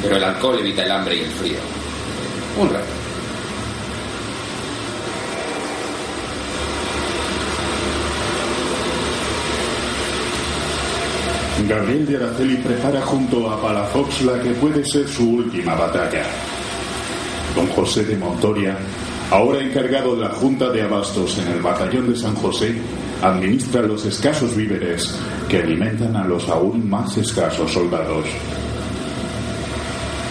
[0.03, 1.59] pero el alcohol evita el hambre y el frío.
[2.59, 3.07] Un rato.
[11.69, 16.25] Gabriel de Araceli prepara junto a Palafox la que puede ser su última batalla.
[17.57, 18.77] Don José de Montoria,
[19.31, 22.75] ahora encargado de la Junta de Abastos en el batallón de San José,
[23.23, 28.27] administra los escasos víveres que alimentan a los aún más escasos soldados.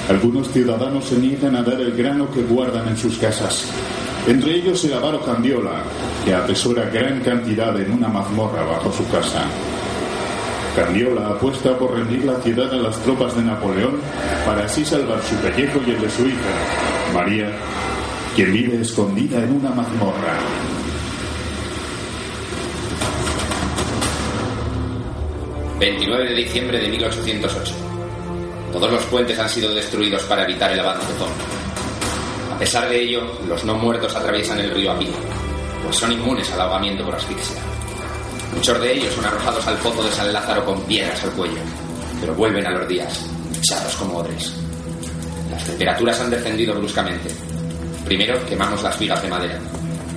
[0.10, 3.66] Algunos ciudadanos se niegan a dar el grano que guardan en sus casas.
[4.28, 5.84] Entre ellos el avaro Candiola,
[6.24, 9.46] que atesora gran cantidad en una mazmorra bajo su casa.
[10.76, 13.96] Candiola apuesta por rendir la ciudad a las tropas de Napoleón
[14.46, 16.52] para así salvar su pellejo y el de su hija,
[17.14, 17.50] María,
[18.36, 20.38] quien vive escondida en una mazmorra.
[25.80, 27.74] ...29 de diciembre de 1808.
[28.72, 32.54] Todos los puentes han sido destruidos para evitar el avance zombie.
[32.54, 35.12] A pesar de ello, los no muertos atraviesan el río a pie,
[35.84, 37.58] pues son inmunes al ahogamiento por asfixia.
[38.54, 41.62] Muchos de ellos son arrojados al fondo de San Lázaro con piedras al cuello,
[42.22, 43.26] pero vuelven a los días,
[43.58, 44.54] echados como odres.
[45.52, 47.55] Las temperaturas han descendido bruscamente.
[48.06, 49.60] Primero quemamos las vigas de madera,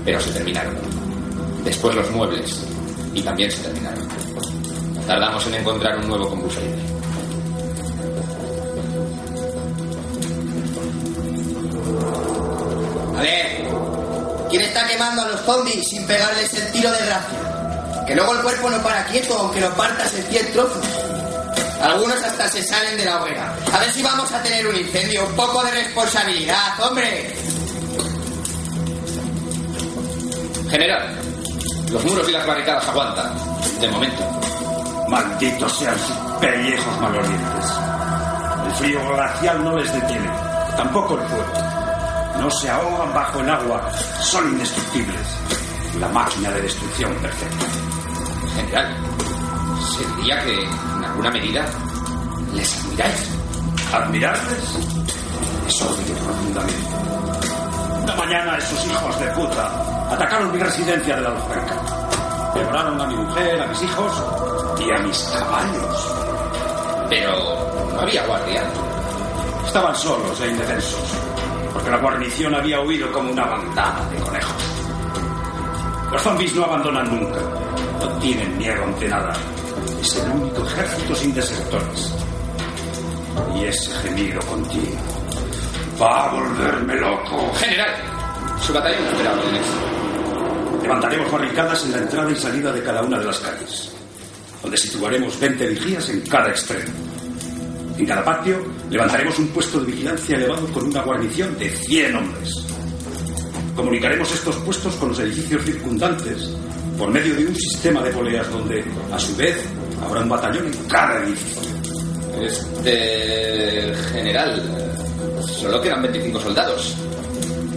[0.04, 0.76] pero se terminaron.
[1.64, 2.64] Después los muebles,
[3.14, 4.06] y también se terminaron.
[5.06, 6.76] Tardamos en encontrar un nuevo combustible.
[13.16, 13.66] A ver,
[14.50, 18.04] ¿quién está quemando a los zombies sin pegarles el tiro de gracia?
[18.06, 20.84] Que luego el cuerpo no para quieto, aunque lo partas en cien trozos.
[21.80, 23.54] Algunos hasta se salen de la hoguera.
[23.72, 25.26] A ver si vamos a tener un incendio.
[25.26, 27.34] Un poco de responsabilidad, hombre.
[30.70, 31.02] General,
[31.90, 33.32] los muros y las barricadas aguantan.
[33.80, 34.22] De momento.
[35.08, 37.72] Malditos sean sus pellejos malolientes.
[38.66, 40.28] El frío glacial no les detiene.
[40.76, 41.44] Tampoco el fuego.
[42.40, 43.90] No se ahogan bajo el agua.
[44.20, 45.26] Son indestructibles.
[45.98, 47.66] La máquina de destrucción perfecta.
[48.54, 48.96] General,
[49.96, 51.64] ¿sería que, en alguna medida,
[52.54, 53.30] les admiráis?
[53.92, 54.64] ¿Admirarles?
[55.64, 57.37] Les odio profundamente.
[58.28, 62.52] Mañana esos hijos de puta atacaron mi residencia de la Alfranca.
[62.54, 64.12] Devoraron a mi mujer, a mis hijos
[64.78, 66.14] y a mis caballos.
[67.08, 67.32] Pero
[67.94, 68.62] no había guardia.
[69.66, 71.00] Estaban solos e indefensos,
[71.72, 74.62] porque la guarnición había huido como una bandada de conejos.
[76.12, 77.40] Los zombies no abandonan nunca,
[77.98, 79.32] no tienen miedo ante nada.
[80.02, 82.14] Es el único ejército sin desertores.
[83.56, 85.18] Y ese gemido continuo
[86.00, 87.52] va a volverme loco.
[87.54, 88.07] General,
[88.62, 89.66] su batallón espera órdenes.
[90.82, 93.92] Levantaremos barricadas en la entrada y salida de cada una de las calles,
[94.62, 96.92] donde situaremos 20 vigías en cada extremo.
[97.98, 102.50] En cada patio levantaremos un puesto de vigilancia elevado con una guarnición de 100 hombres.
[103.74, 106.50] Comunicaremos estos puestos con los edificios circundantes
[106.96, 109.56] por medio de un sistema de poleas donde, a su vez,
[110.02, 111.68] habrá un batallón en cada edificio.
[112.40, 113.94] Este.
[114.12, 114.62] General,
[115.46, 116.96] solo quedan 25 soldados.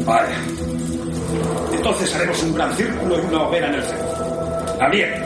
[0.05, 0.80] Vale.
[1.71, 4.77] Entonces haremos un gran círculo y una hoguera en el centro.
[4.79, 5.25] Gabriel,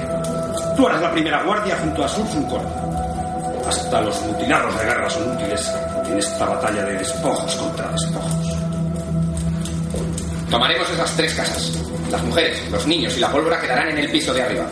[0.76, 2.48] tú harás la primera guardia junto a Sursun
[3.68, 5.72] Hasta los mutilados de guerra son útiles
[6.08, 8.58] en esta batalla de despojos contra despojos.
[10.50, 11.72] Tomaremos esas tres casas.
[12.12, 14.66] Las mujeres, los niños y la pólvora quedarán en el piso de arriba.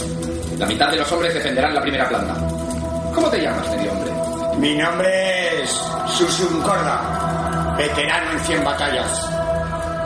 [0.57, 2.35] La mitad de los hombres defenderán la primera planta.
[3.13, 4.11] ¿Cómo te llamas, medio hombre?
[4.59, 5.69] Mi nombre es
[6.15, 9.29] Susun Corda, veterano en 100 batallas.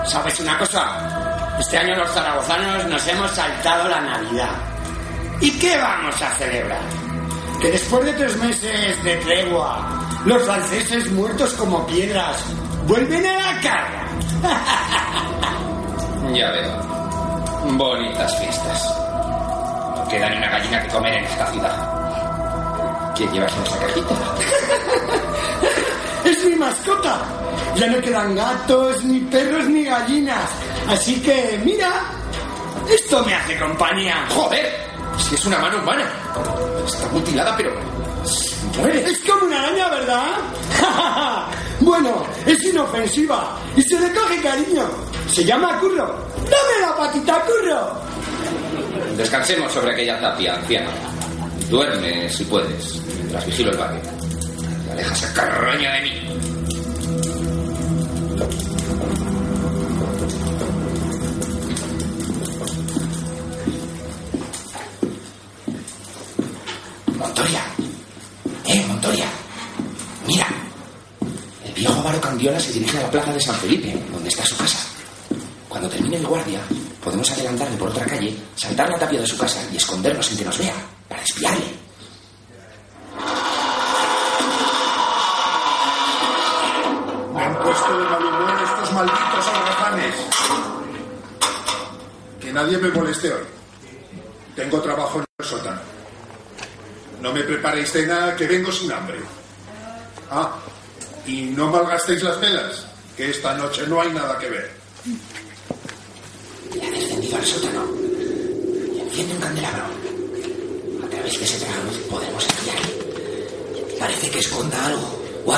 [0.05, 1.16] ¿Sabes una cosa?
[1.60, 4.51] Este año los zaragozanos nos hemos saltado la Navidad.
[5.41, 6.82] ¿Y qué vamos a celebrar?
[7.62, 12.43] Que después de tres meses de tregua, los franceses muertos como piedras
[12.86, 14.08] vuelven a la carga.
[16.34, 16.78] Ya veo.
[17.78, 18.84] Bonitas fiestas.
[19.95, 23.14] No queda ni una gallina que comer en esta ciudad.
[23.16, 24.16] ¿Quién llevas nuestra cajita?
[26.26, 27.20] Es mi mascota.
[27.76, 30.49] Ya no quedan gatos, ni perros, ni gallinas.
[30.88, 31.92] Así que, mira,
[32.90, 34.26] esto me hace compañía.
[34.30, 34.88] ¡Joder!
[35.18, 36.10] Si es una mano humana.
[36.86, 37.72] Está mutilada, pero.
[38.26, 39.04] se mueve.
[39.04, 40.38] Es como una araña, ¿verdad?
[41.82, 44.88] bueno, es inofensiva y se le coge cariño.
[45.32, 46.08] Se llama Curro.
[46.38, 48.02] ¡Dame la patita, Curro!
[49.18, 50.90] Descansemos sobre aquella tapia, anciana.
[51.70, 54.02] Duerme si puedes, mientras vigilo el barrio.
[54.88, 56.57] Y aleja esa carroña de mí.
[67.38, 67.62] Montoria.
[68.66, 69.28] Eh, Montoria.
[70.26, 70.48] Mira.
[71.64, 74.58] El viejo avaro Candiola se dirige a la plaza de San Felipe, donde está su
[74.58, 74.80] casa.
[75.70, 76.62] Cuando termine el guardia,
[77.04, 80.46] podemos adelantarle por otra calle, saltar la tapia de su casa y escondernos sin que
[80.46, 80.74] nos vea,
[81.08, 81.66] para espiarle.
[87.36, 90.16] Me han puesto de mal humor estos malditos alrazanes.
[92.42, 93.44] Que nadie me moleste hoy.
[94.56, 95.97] Tengo trabajo en el sótano.
[97.22, 99.18] No me preparéis cena, que vengo sin hambre.
[100.30, 100.55] Ah,
[101.26, 104.72] y no malgastéis las velas, que esta noche no hay nada que ver.
[106.74, 107.88] Le ha descendido al sótano
[108.95, 109.84] y enciende un candelabro.
[111.03, 113.97] A través de ese tragaluz podemos espiarle.
[113.99, 115.55] Parece que esconda algo o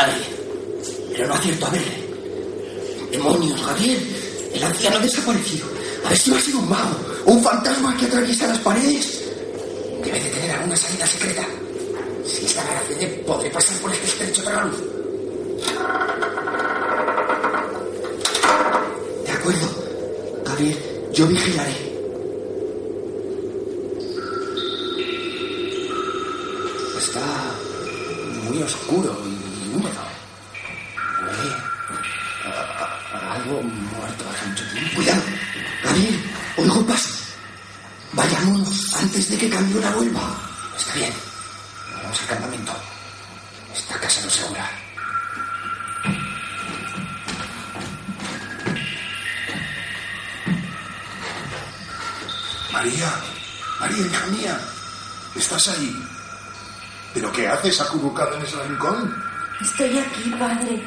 [1.12, 2.10] pero no acierto a verle.
[3.12, 4.50] ¡Demonios, Gabriel!
[4.54, 5.68] El anciano desaparecido.
[6.06, 9.29] A ver si va a ser un mago un fantasma que atraviesa las paredes.
[10.04, 11.46] Debe de tener alguna salida secreta.
[12.26, 14.78] Si esta garacene podré pasar por este estrecho tragaluz.
[19.26, 19.68] De acuerdo.
[20.46, 20.78] Gabriel,
[21.14, 21.89] yo vigilaré.
[60.40, 60.82] Padre,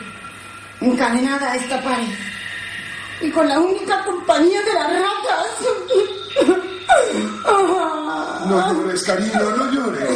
[0.81, 2.15] encadenada a esta pared.
[3.21, 5.47] Y con la única compañía de las ratas.
[8.49, 10.09] No llores, cariño, no llores.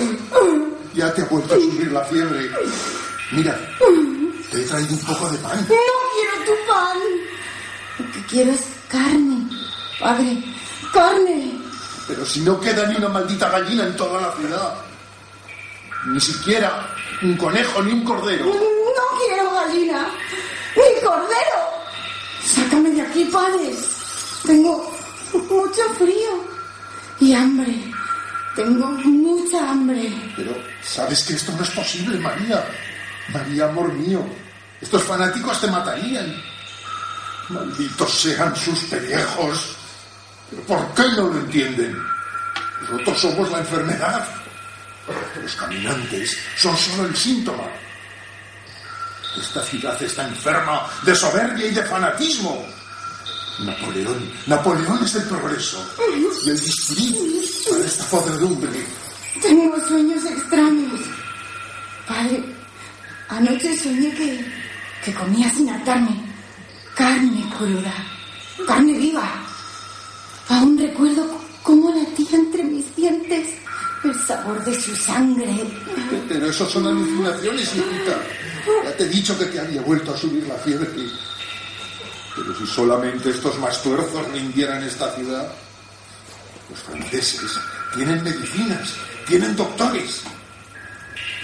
[0.95, 2.51] Ya te ha vuelto a subir la fiebre.
[3.31, 3.57] Mira,
[4.51, 5.59] te he traído un poco de pan.
[5.61, 6.99] No quiero tu pan.
[7.99, 9.49] Lo que quiero es carne,
[10.01, 10.43] padre,
[10.93, 11.53] carne.
[12.09, 14.75] Pero si no queda ni una maldita gallina en toda la ciudad.
[16.07, 16.89] Ni siquiera
[17.23, 18.47] un conejo ni un cordero.
[18.47, 20.09] No quiero gallina,
[20.77, 21.59] ni cordero.
[22.45, 23.75] Sácame de aquí, padre.
[24.45, 24.93] Tengo
[25.33, 26.45] mucho frío
[27.21, 27.93] y hambre.
[28.55, 30.13] Tengo mucha hambre.
[30.37, 32.65] Pero sabes que esto no es posible, María.
[33.33, 34.25] María, amor mío.
[34.81, 36.43] Estos fanáticos te matarían.
[37.49, 39.77] Malditos sean sus pellejos.
[40.51, 41.97] ¿Pero por qué no lo entienden?
[42.83, 44.29] Nosotros somos la enfermedad.
[45.43, 47.65] Los caminantes son solo el síntoma.
[49.41, 52.67] Esta ciudad está enferma de soberbia y de fanatismo.
[53.61, 55.83] Napoleón, Napoleón es el progreso
[56.45, 58.87] y el bisturí para esta podredumbre.
[59.41, 61.01] Tengo sueños extraños.
[62.07, 62.45] Padre,
[63.29, 64.45] anoche soñé que,
[65.05, 66.27] que comía sin atarme
[66.97, 67.95] carne cruda,
[68.67, 69.29] carne viva.
[70.49, 71.27] Aún recuerdo
[71.63, 73.49] cómo latía entre mis dientes
[74.03, 75.65] el sabor de su sangre.
[76.29, 78.17] Pero eso son alucinaciones, hijita.
[78.85, 80.89] Ya te he dicho que te había vuelto a subir la fiebre.
[82.35, 85.51] Pero si solamente estos más tuerzos rindieran esta ciudad.
[86.69, 87.53] Los franceses
[87.95, 88.95] tienen medicinas,
[89.27, 90.23] tienen doctores.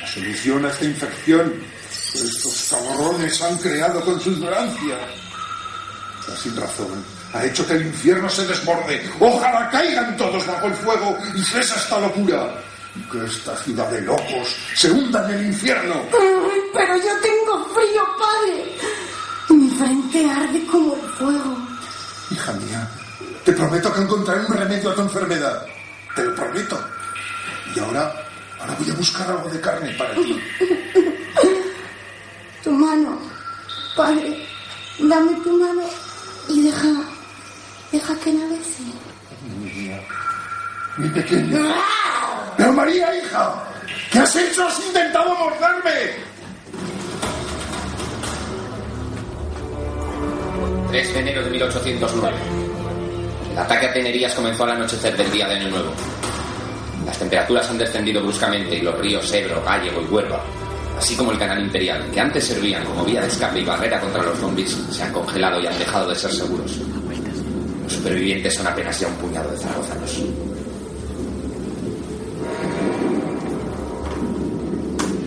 [0.01, 1.53] La solución a esta infección
[2.13, 4.99] que estos cabrones han creado con su ignorancia.
[6.21, 7.05] Está sin razón.
[7.33, 9.11] Ha hecho que el infierno se desborde.
[9.19, 12.55] Ojalá caigan todos bajo el fuego y cesa esta locura.
[12.95, 16.03] Y que esta ciudad de locos se hunda en el infierno.
[16.75, 18.79] Pero yo tengo frío, padre.
[19.49, 21.57] Y mi frente arde como el fuego.
[22.31, 22.89] Hija mía,
[23.45, 25.67] te prometo que encontraré un remedio a tu enfermedad.
[26.15, 26.79] Te lo prometo.
[27.81, 28.13] ahora,
[28.61, 30.41] ahora voy a buscar algo de carne para ti.
[32.63, 33.19] Tu mano,
[33.97, 34.47] padre,
[35.01, 35.83] dame tu mano
[36.49, 36.93] y deja,
[37.91, 38.85] deja que la bese.
[40.99, 41.75] Mi pequeña.
[42.57, 43.65] Pero María, hija,
[44.11, 44.67] ¿qué has hecho?
[44.67, 46.33] ¿Has intentado morderme?
[50.89, 52.37] 3 de enero de 1809.
[53.53, 55.91] El ataque a Tenerías comenzó al anochecer del día de Año Nuevo.
[57.07, 60.41] Las temperaturas han descendido bruscamente y los ríos Ebro, Gallego y Huerva,
[60.99, 64.23] así como el canal imperial, que antes servían como vía de escape y barrera contra
[64.23, 66.79] los zombies, se han congelado y han dejado de ser seguros.
[67.83, 70.23] Los supervivientes son apenas ya un puñado de zaragozanos.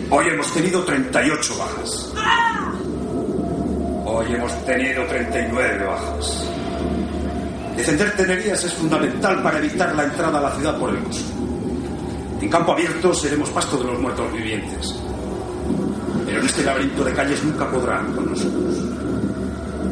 [0.08, 2.12] Hoy hemos tenido 38 bajas.
[4.04, 6.44] Hoy hemos tenido 39 bajas.
[7.76, 11.24] Defender Tenerías es fundamental para evitar la entrada a la ciudad por el bosque.
[12.40, 14.94] En campo abierto seremos pasto de los muertos vivientes.
[16.24, 18.76] Pero en este laberinto de calles nunca podrán con nosotros.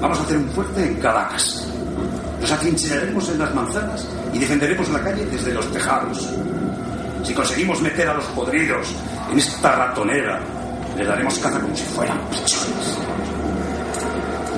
[0.00, 1.28] Vamos a hacer un fuerte en cada.
[2.40, 6.28] Nos atrincheraremos en las manzanas y defenderemos la calle desde los tejados.
[7.24, 8.94] Si conseguimos meter a los podridos
[9.36, 10.40] esta ratonera,
[10.96, 12.98] les daremos caza como si fueran pichones.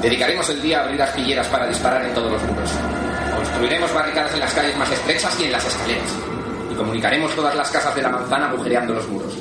[0.02, 2.70] Dedicaremos el día a abrir aspilleras para disparar en todos los muros.
[3.36, 6.10] Construiremos barricadas en las calles más estrechas y en las escaleras.
[6.70, 9.32] Y comunicaremos todas las casas de la manzana agujereando los muros.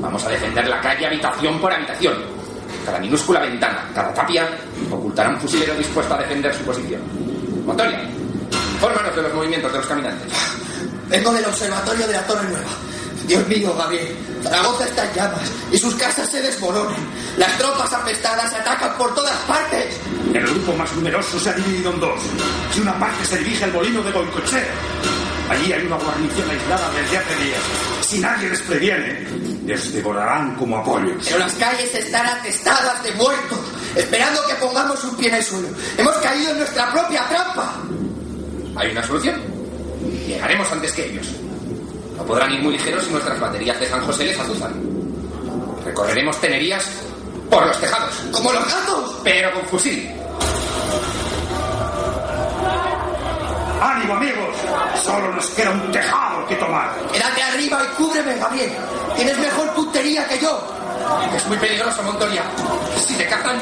[0.00, 2.14] Vamos a defender la calle habitación por habitación.
[2.84, 4.46] Cada minúscula ventana, cada tapia,
[4.90, 7.00] ocultará un fusilero dispuesto a defender su posición.
[7.64, 8.02] Montoya,
[8.74, 10.32] infórmanos de los movimientos de los caminantes.
[11.08, 12.70] Vengo del observatorio de la Torre Nueva.
[13.26, 14.16] Dios mío, Gabriel.
[14.42, 17.00] Zaragoza está en llamas y sus casas se desmoronan.
[17.38, 19.96] Las tropas apestadas atacan por todas partes.
[20.34, 22.20] El grupo más numeroso se ha dividido en dos.
[22.72, 24.74] Si una parte se dirige al molino de Goicochea.
[25.48, 27.60] Allí hay una guarnición aislada desde hace días.
[28.02, 29.26] Si nadie les previene,
[29.66, 31.22] les devorarán como apoyos.
[31.24, 33.58] Pero las calles están atestadas de muertos,
[33.94, 35.68] esperando que pongamos un pie en el suelo.
[35.98, 37.74] Hemos caído en nuestra propia trampa.
[38.76, 39.40] ¿Hay una solución?
[40.26, 41.26] Llegaremos antes que ellos.
[42.16, 44.72] No podrán ir muy ligeros si nuestras baterías de San José les azuzan.
[45.84, 46.84] Recorreremos tenerías
[47.50, 48.14] por los tejados.
[48.32, 49.16] ¡Como los gatos!
[49.22, 50.10] Pero con fusil.
[53.80, 54.56] ¡Ánimo, amigos!
[55.04, 56.90] Solo nos queda un tejado que tomar.
[57.12, 58.72] Quédate arriba y cúbreme, Gabriel.
[59.16, 60.74] Tienes mejor puntería que yo.
[61.36, 62.42] Es muy peligroso, Montoya.
[63.04, 63.58] Si te cazan,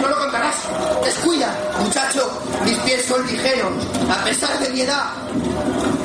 [0.00, 0.56] no lo contarás.
[1.04, 2.30] Descuida, muchacho.
[2.64, 3.72] Mis pies son ligeros,
[4.10, 5.10] a pesar de mi edad.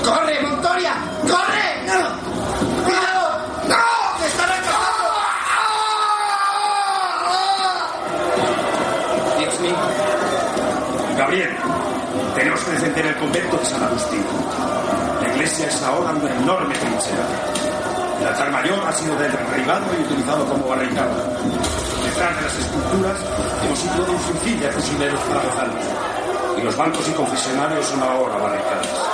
[0.03, 0.95] ¡Corre, Montoya!
[1.21, 1.67] ¡Corre!
[1.87, 1.99] ¡No!
[2.83, 3.39] ¡Cuidado!
[3.69, 4.19] ¡No!
[4.19, 5.05] ¡Me están acabando!
[9.39, 9.75] Dios mío.
[11.17, 11.57] Gabriel,
[12.35, 14.25] tenemos que defender el convento de San Agustín.
[15.21, 17.25] La iglesia es ahora una enorme trinchera.
[18.19, 21.15] El altar mayor ha sido derribado y utilizado como barricada.
[22.03, 23.17] Detrás de las esculturas
[23.63, 23.79] hemos
[24.25, 25.85] sinfín de fusileros zaragozanos.
[26.57, 29.12] Y los bancos y confesionarios son ahora barricadas.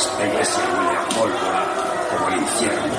[0.00, 1.66] Esta iglesia huele a pólvora
[2.10, 2.94] como el infierno.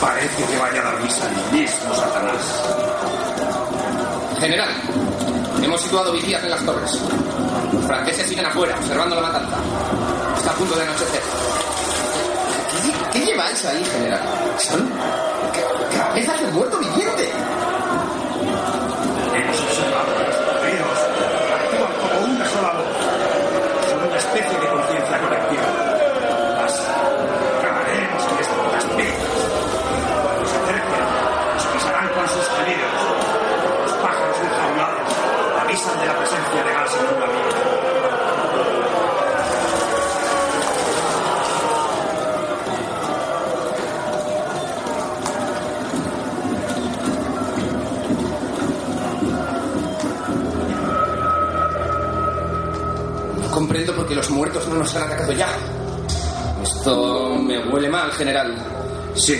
[0.00, 2.42] Parece que vaya a dar misa el mismo Satanás.
[4.40, 4.68] General,
[5.62, 6.98] hemos situado vigías en las torres.
[7.72, 9.56] Los franceses siguen afuera, observando la matanza.
[10.38, 11.22] Está a punto de anochecer.
[13.12, 14.20] ¿Qué, qué lleváis ahí, general?
[14.58, 17.30] Son ca- cabezas de muerto viviente.
[35.98, 37.26] De la presencia de gas en una
[53.50, 55.48] comprendo por qué los muertos no nos han atacado ya.
[56.62, 58.54] Esto me huele mal, general.
[59.14, 59.38] Sí,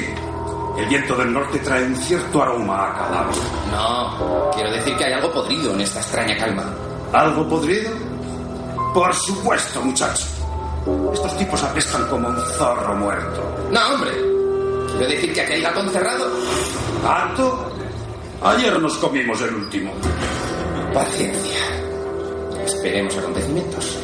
[0.76, 3.59] el viento del norte trae un cierto aroma a cadáver.
[3.70, 6.64] No, quiero decir que hay algo podrido en esta extraña calma.
[7.12, 7.90] ¿Algo podrido?
[8.94, 10.26] Por supuesto, muchacho.
[11.12, 13.42] Estos tipos apestan como un zorro muerto.
[13.70, 14.10] No, hombre.
[14.90, 16.26] Quiero decir que aquí hay gato encerrado.
[17.02, 17.70] ¿Gato?
[18.42, 19.92] Ayer nos comimos el último.
[20.94, 21.60] Paciencia.
[22.64, 23.98] Esperemos acontecimientos.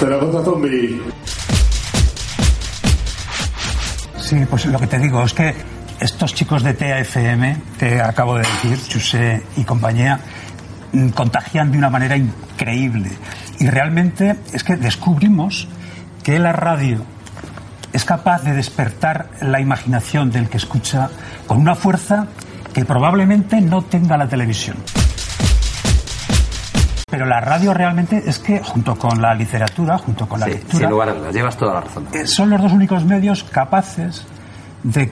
[0.00, 1.00] Zaragoza Zombie.
[4.18, 5.54] Sí, pues lo que te digo es que
[6.00, 10.20] estos chicos de TAFM, te acabo de decir, Chuse y compañía,
[10.92, 13.10] mm, contagian de una manera increíble.
[13.58, 15.68] Y realmente es que descubrimos
[16.22, 17.02] que la radio
[17.92, 21.08] es capaz de despertar la imaginación del que escucha
[21.46, 22.26] con una fuerza
[22.74, 24.76] que probablemente no tenga la televisión.
[27.16, 30.78] Pero la radio realmente es que, junto con la literatura, junto con la Sí, lectura,
[30.80, 32.06] sin lugar a dudas, llevas toda la razón.
[32.12, 34.26] eh, son los dos únicos medios capaces
[34.82, 35.10] de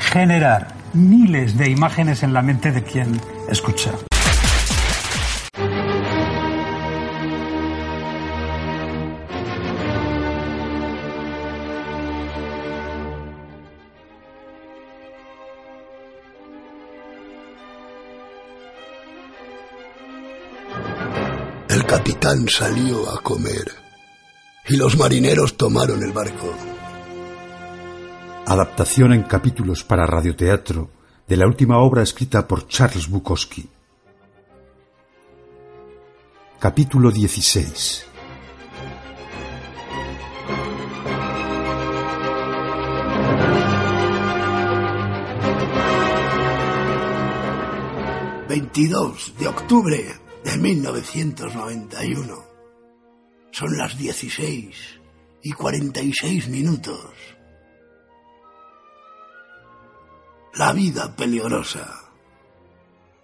[0.00, 3.92] generar miles de imágenes en la mente de quien escucha.
[22.08, 23.70] Capitán salió a comer
[24.66, 26.54] y los marineros tomaron el barco.
[28.46, 30.88] Adaptación en capítulos para radioteatro
[31.26, 33.68] de la última obra escrita por Charles Bukowski.
[36.58, 38.06] Capítulo 16.
[48.48, 52.44] ...22 de octubre de 1991.
[53.50, 54.74] Son las 16
[55.42, 57.04] y 46 minutos.
[60.54, 62.12] La vida peligrosa.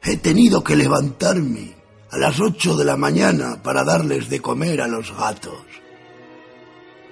[0.03, 1.75] He tenido que levantarme
[2.11, 5.65] a las 8 de la mañana para darles de comer a los gatos.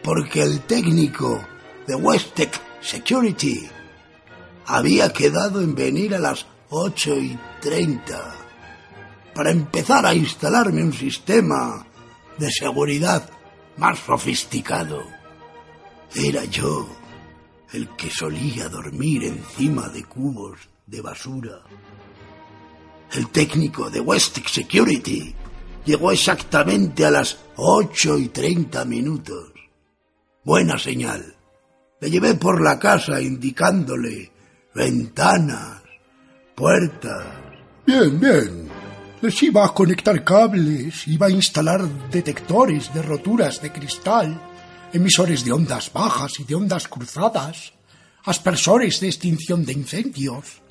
[0.03, 1.41] Porque el técnico
[1.87, 3.67] de Westec Security
[4.67, 8.43] había quedado en venir a las 8 y 30
[9.35, 11.87] para empezar a instalarme un sistema
[12.39, 13.29] de seguridad
[13.77, 15.03] más sofisticado.
[16.15, 16.89] Era yo
[17.73, 21.63] el que solía dormir encima de cubos de basura.
[23.13, 25.35] El técnico de Westic Security
[25.85, 29.53] llegó exactamente a las 8 y 30 minutos.
[30.45, 31.35] Buena señal.
[32.01, 34.33] Le llevé por la casa indicándole
[34.75, 35.83] ventanas,
[36.55, 37.25] puertas.
[37.87, 38.62] Bien, bien.
[39.23, 44.41] Iba a conectar cables, iba a instalar detectores de roturas de cristal,
[44.93, 47.73] emisores de ondas bajas y de ondas cruzadas,
[48.25, 50.63] aspersores de extinción de incendios.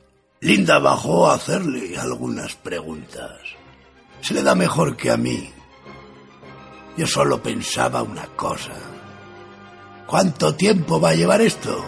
[0.42, 3.40] Linda bajó a hacerle algunas preguntas.
[4.22, 5.50] Se le da mejor que a mí.
[6.98, 8.74] Yo solo pensaba una cosa.
[10.06, 11.86] ¿Cuánto tiempo va a llevar esto?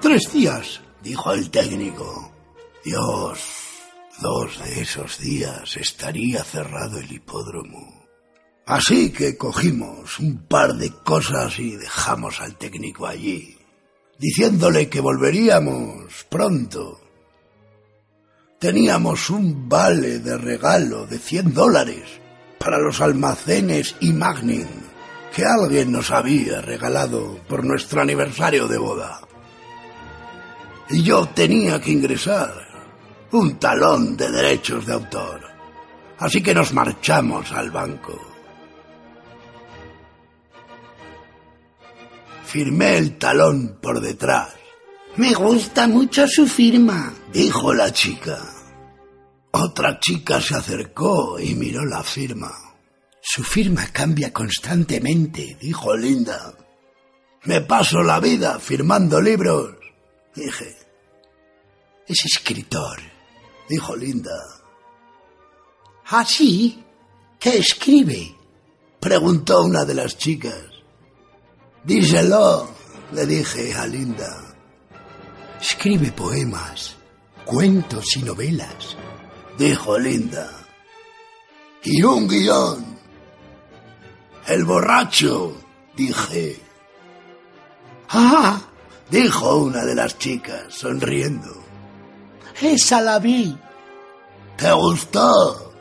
[0.00, 2.32] Tres días, dijo el técnico.
[2.84, 3.61] Dios,
[4.22, 8.06] dos de esos días estaría cerrado el hipódromo.
[8.64, 13.58] Así que cogimos un par de cosas y dejamos al técnico allí,
[14.18, 17.00] diciéndole que volveríamos pronto.
[18.60, 22.04] Teníamos un vale de regalo de 100 dólares
[22.60, 24.68] para los almacenes y Magnin
[25.34, 29.20] que alguien nos había regalado por nuestro aniversario de boda.
[30.90, 32.71] Y yo tenía que ingresar
[33.32, 35.40] un talón de derechos de autor.
[36.18, 38.20] Así que nos marchamos al banco.
[42.44, 44.50] Firmé el talón por detrás.
[45.16, 48.38] Me gusta mucho su firma, dijo la chica.
[49.52, 52.50] Otra chica se acercó y miró la firma.
[53.20, 56.54] Su firma cambia constantemente, dijo Linda.
[57.44, 59.74] Me paso la vida firmando libros,
[60.34, 60.76] dije.
[62.06, 63.11] Es escritor,
[63.72, 64.38] dijo Linda.
[66.10, 66.84] ¿Ah, sí?
[67.38, 68.36] ¿Qué escribe?
[69.00, 70.66] preguntó una de las chicas.
[71.82, 72.68] Díselo,
[73.12, 74.30] le dije a Linda.
[75.58, 76.96] Escribe poemas,
[77.46, 78.96] cuentos y novelas,
[79.56, 80.50] dijo Linda.
[81.82, 82.98] Y un guion,
[84.46, 85.56] El borracho,
[85.96, 86.60] dije.
[88.10, 88.60] Ah,
[89.08, 91.61] dijo una de las chicas, sonriendo.
[92.60, 93.56] Esa la vi.
[94.56, 95.72] ¿Te gustó?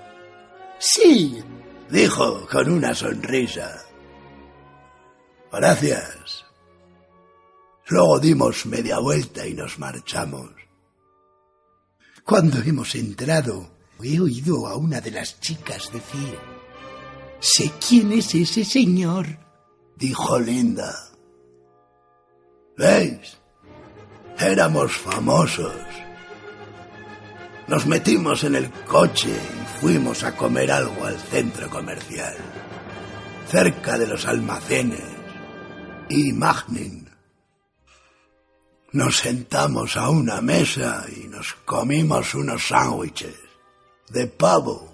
[0.79, 1.43] Sí,
[1.89, 3.83] dijo con una sonrisa.
[5.51, 6.45] Gracias.
[7.87, 10.51] Luego dimos media vuelta y nos marchamos.
[12.23, 13.69] Cuando hemos entrado,
[14.01, 16.39] he oído a una de las chicas decir,
[17.41, 19.25] Sé quién es ese señor,
[19.95, 20.93] dijo Linda.
[22.77, 23.37] ¿Veis?
[24.37, 25.73] Éramos famosos.
[27.71, 32.35] Nos metimos en el coche y fuimos a comer algo al centro comercial,
[33.47, 35.05] cerca de los almacenes
[36.09, 37.09] y Magnin.
[38.91, 43.39] Nos sentamos a una mesa y nos comimos unos sándwiches
[44.09, 44.93] de pavo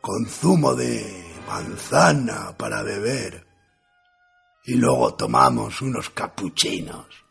[0.00, 3.46] con zumo de manzana para beber
[4.64, 7.25] y luego tomamos unos capuchinos.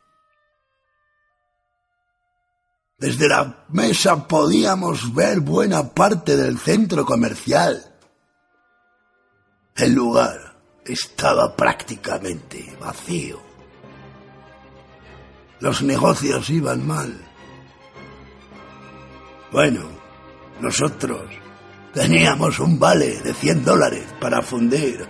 [2.97, 7.93] Desde la mesa podíamos ver buena parte del centro comercial.
[9.75, 13.41] El lugar estaba prácticamente vacío.
[15.59, 17.19] Los negocios iban mal.
[19.51, 19.81] Bueno,
[20.61, 21.29] nosotros
[21.93, 25.05] teníamos un vale de 100 dólares para fundir.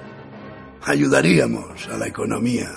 [0.84, 2.72] Ayudaríamos a la economía.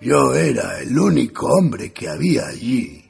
[0.00, 3.09] Yo era el único hombre que había allí.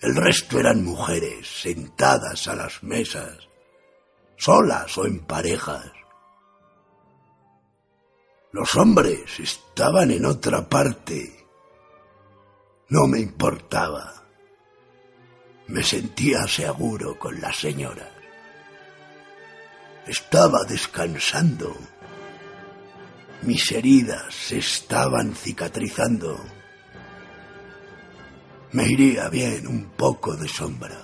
[0.00, 3.48] El resto eran mujeres sentadas a las mesas,
[4.36, 5.90] solas o en parejas.
[8.52, 11.44] Los hombres estaban en otra parte.
[12.88, 14.22] No me importaba.
[15.66, 18.12] Me sentía seguro con las señoras.
[20.06, 21.76] Estaba descansando.
[23.42, 26.57] Mis heridas se estaban cicatrizando.
[28.72, 31.00] Me iría bien un poco de sombra.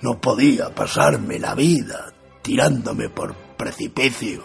[0.00, 4.44] No podía pasarme la vida tirándome por precipicios.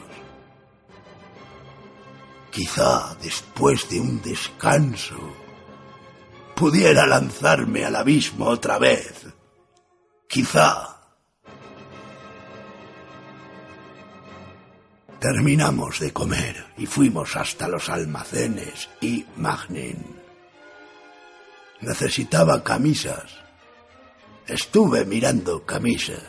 [2.50, 5.18] Quizá después de un descanso
[6.56, 9.28] pudiera lanzarme al abismo otra vez.
[10.28, 10.98] Quizá.
[15.20, 20.23] Terminamos de comer y fuimos hasta los almacenes y Magnin.
[21.84, 23.30] Necesitaba camisas.
[24.48, 26.24] Estuve mirando camisas.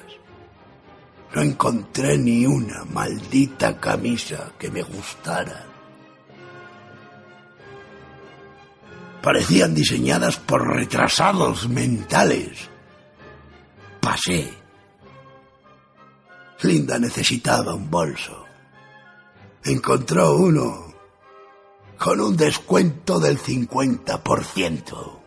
[1.32, 5.64] No encontré ni una maldita camisa que me gustara.
[9.22, 12.68] Parecían diseñadas por retrasados mentales.
[14.00, 14.52] Pasé.
[16.62, 18.44] Linda necesitaba un bolso.
[19.62, 20.92] Encontró uno
[21.96, 25.24] con un descuento del 50%.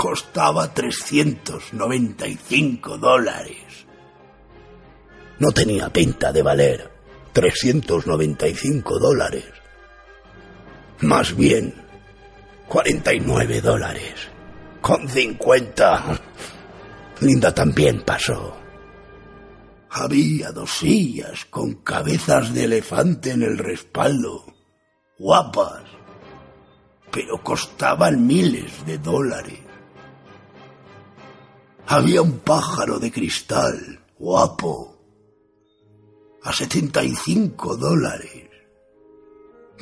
[0.00, 3.84] Costaba 395 dólares.
[5.38, 6.90] No tenía pinta de valer
[7.34, 9.44] 395 dólares.
[11.00, 11.74] Más bien,
[12.66, 14.14] 49 dólares.
[14.80, 16.18] Con 50.
[17.20, 18.56] Linda también pasó.
[19.90, 24.46] Había dos sillas con cabezas de elefante en el respaldo.
[25.18, 25.84] Guapas.
[27.10, 29.69] Pero costaban miles de dólares.
[31.92, 34.96] Había un pájaro de cristal, guapo,
[36.44, 38.48] a 75 dólares.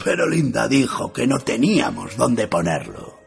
[0.03, 3.19] Pero Linda dijo que no teníamos dónde ponerlo.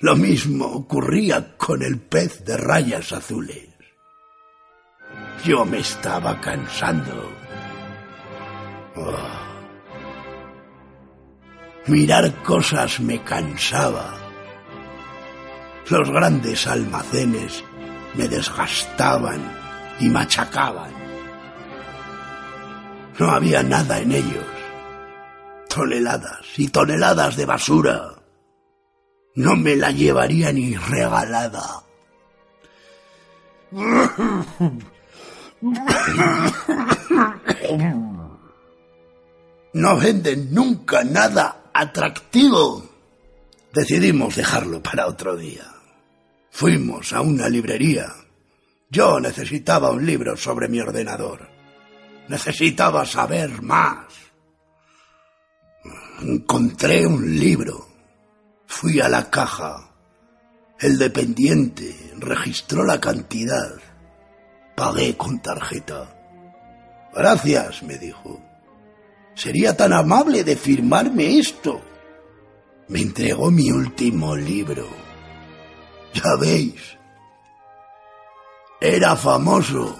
[0.00, 3.68] Lo mismo ocurría con el pez de rayas azules.
[5.44, 7.30] Yo me estaba cansando.
[8.96, 9.16] Oh.
[11.86, 14.17] Mirar cosas me cansaba.
[15.90, 17.64] Los grandes almacenes
[18.14, 19.40] me desgastaban
[19.98, 20.92] y machacaban.
[23.18, 24.44] No había nada en ellos.
[25.68, 28.16] Toneladas y toneladas de basura.
[29.34, 31.82] No me la llevaría ni regalada.
[39.72, 42.84] No venden nunca nada atractivo.
[43.72, 45.77] Decidimos dejarlo para otro día.
[46.58, 48.12] Fuimos a una librería.
[48.90, 51.48] Yo necesitaba un libro sobre mi ordenador.
[52.26, 54.06] Necesitaba saber más.
[56.20, 57.86] Encontré un libro.
[58.66, 59.88] Fui a la caja.
[60.80, 63.76] El dependiente registró la cantidad.
[64.74, 66.12] Pagué con tarjeta.
[67.14, 68.42] Gracias, me dijo.
[69.36, 71.80] Sería tan amable de firmarme esto.
[72.88, 74.97] Me entregó mi último libro.
[76.14, 76.98] Ya veis.
[78.80, 79.98] Era famoso,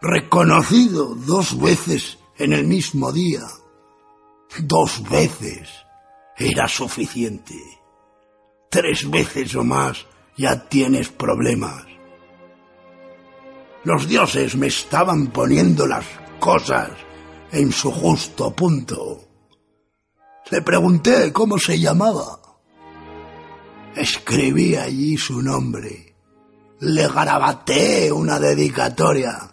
[0.00, 3.42] reconocido dos veces en el mismo día.
[4.58, 5.68] Dos veces
[6.36, 7.54] era suficiente.
[8.70, 10.06] Tres veces o más
[10.36, 11.84] ya tienes problemas.
[13.84, 16.04] Los dioses me estaban poniendo las
[16.40, 16.90] cosas
[17.52, 19.20] en su justo punto.
[20.50, 22.40] Le pregunté cómo se llamaba.
[23.96, 26.14] Escribí allí su nombre.
[26.80, 29.50] Le garabateé una dedicatoria.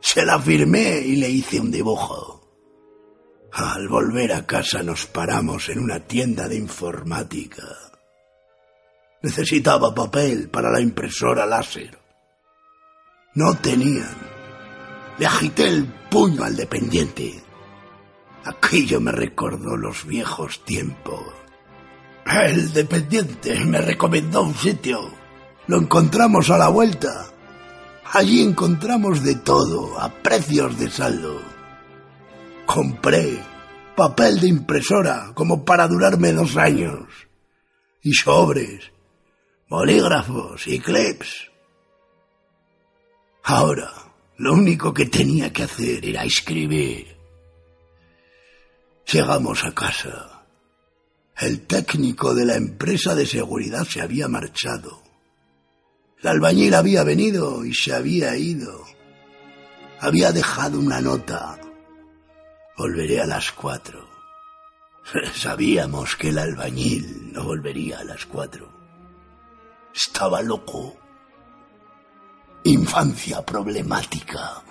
[0.00, 2.40] Se la firmé y le hice un dibujo.
[3.52, 7.66] Al volver a casa nos paramos en una tienda de informática.
[9.22, 11.98] Necesitaba papel para la impresora láser.
[13.34, 14.16] No tenían.
[15.18, 17.42] Le agité el puño al dependiente.
[18.44, 21.24] Aquello me recordó los viejos tiempos.
[22.32, 25.10] El dependiente me recomendó un sitio.
[25.66, 27.26] Lo encontramos a la vuelta.
[28.12, 31.42] Allí encontramos de todo, a precios de saldo.
[32.66, 33.40] Compré
[33.96, 37.08] papel de impresora como para durarme dos años.
[38.00, 38.92] Y sobres,
[39.68, 41.50] bolígrafos y clips.
[43.42, 43.90] Ahora,
[44.36, 47.16] lo único que tenía que hacer era escribir.
[49.12, 50.29] Llegamos a casa.
[51.40, 55.02] El técnico de la empresa de seguridad se había marchado.
[56.20, 58.84] El albañil había venido y se había ido.
[60.00, 61.58] Había dejado una nota.
[62.76, 64.06] Volveré a las cuatro.
[65.34, 68.70] Sabíamos que el albañil no volvería a las cuatro.
[69.94, 70.98] Estaba loco.
[72.64, 74.62] Infancia problemática.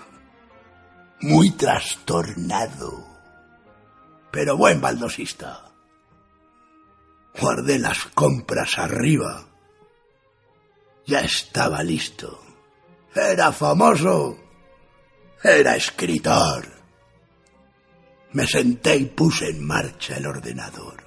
[1.22, 3.08] Muy trastornado.
[4.30, 5.69] Pero buen baldosista.
[7.40, 9.46] Guardé las compras arriba.
[11.06, 12.44] Ya estaba listo.
[13.16, 14.38] Era famoso.
[15.42, 16.68] Era escritor.
[18.34, 21.04] Me senté y puse en marcha el ordenador.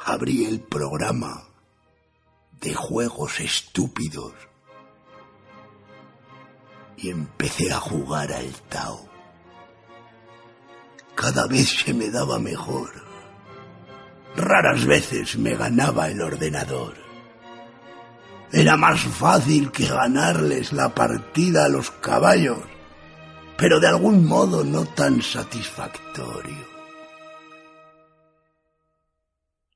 [0.00, 1.48] Abrí el programa
[2.60, 4.32] de juegos estúpidos
[6.96, 9.08] y empecé a jugar al Tao.
[11.14, 13.03] Cada vez se me daba mejor.
[14.36, 16.94] Raras veces me ganaba el ordenador.
[18.52, 22.58] Era más fácil que ganarles la partida a los caballos,
[23.56, 26.74] pero de algún modo no tan satisfactorio.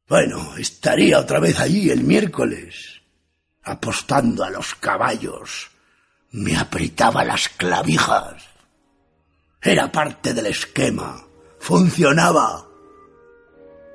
[0.08, 3.02] Bueno, estaría otra vez allí el miércoles,
[3.62, 5.70] apostando a los caballos.
[6.30, 8.42] Me apretaba las clavijas.
[9.60, 11.26] Era parte del esquema.
[11.58, 12.67] Funcionaba.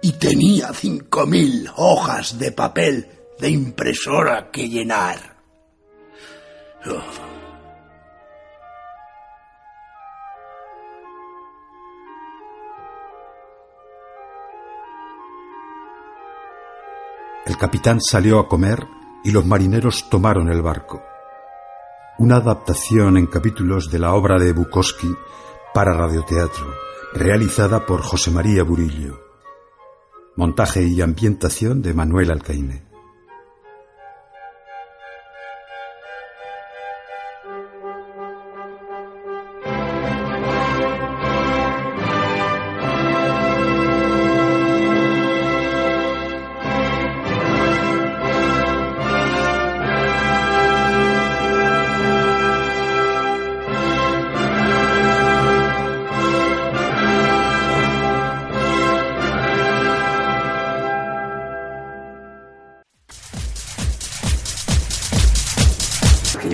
[0.03, 3.07] Y tenía cinco mil hojas de papel
[3.39, 5.37] de impresora que llenar.
[6.85, 7.19] Uf.
[17.45, 18.85] El capitán salió a comer
[19.23, 21.01] y los marineros tomaron el barco.
[22.17, 25.15] Una adaptación en capítulos de la obra de Bukowski
[25.73, 26.73] para radioteatro,
[27.13, 29.22] realizada por José María Burillo.
[30.35, 32.92] Montaje y ambientación de Manuel Alcaine.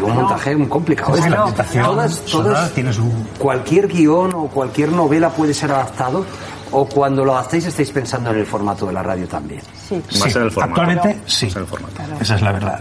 [0.09, 1.13] Un montaje muy complicado.
[1.13, 6.25] Ambientación todas, todas, tiene su- cualquier guion o cualquier novela puede ser adaptado
[6.71, 9.61] o cuando lo adaptáis estáis pensando en el formato de la radio también.
[9.87, 10.01] Sí.
[10.09, 10.21] Sí,
[10.61, 11.47] actualmente sí.
[12.19, 12.79] Esa es la verdad.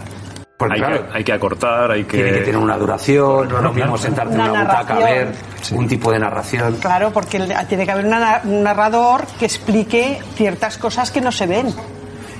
[0.58, 2.16] Porque, hay, claro, que, hay que acortar, hay que...
[2.16, 4.98] tiene que tener una duración, no es lo mismo sentarte en Una una butaca a
[4.98, 5.78] ver narración.
[5.78, 6.76] un tipo de narración.
[6.80, 11.30] Claro, porque el- tiene que haber una- un narrador que explique ciertas cosas que no
[11.30, 11.72] se ven.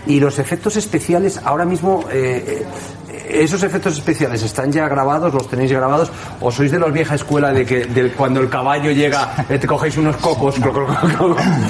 [0.08, 2.66] Y los efectos especiales, ahora mismo, eh,
[3.07, 6.10] eh, esos efectos especiales están ya grabados, los tenéis grabados
[6.40, 9.66] o sois de los vieja escuela de que de cuando el caballo llega eh, te
[9.66, 10.56] cogéis unos copos.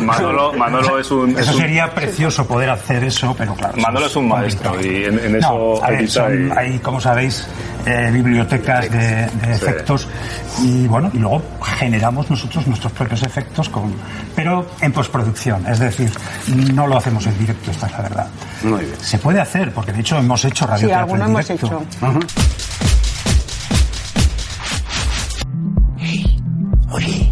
[0.01, 1.31] Manolo, Manolo es un.
[1.31, 3.77] es Eso un- sería precioso poder hacer eso, pero claro.
[3.79, 6.79] Manolo es un maestro y en, en No, eso a ver, edita son- y- hay,
[6.79, 7.47] como sabéis,
[7.87, 10.09] eh, bibliotecas de, de efectos
[10.63, 11.43] y bueno, y luego
[11.79, 13.93] generamos nosotros nuestros propios efectos, con,
[14.35, 16.11] pero en postproducción, es decir,
[16.75, 18.27] no lo hacemos en directo, esta es la verdad.
[18.63, 18.95] Muy bien.
[19.01, 20.93] Se puede hacer, porque de hecho hemos hecho radio Sí,
[21.51, 21.83] hemos hecho.
[26.91, 27.29] Oye,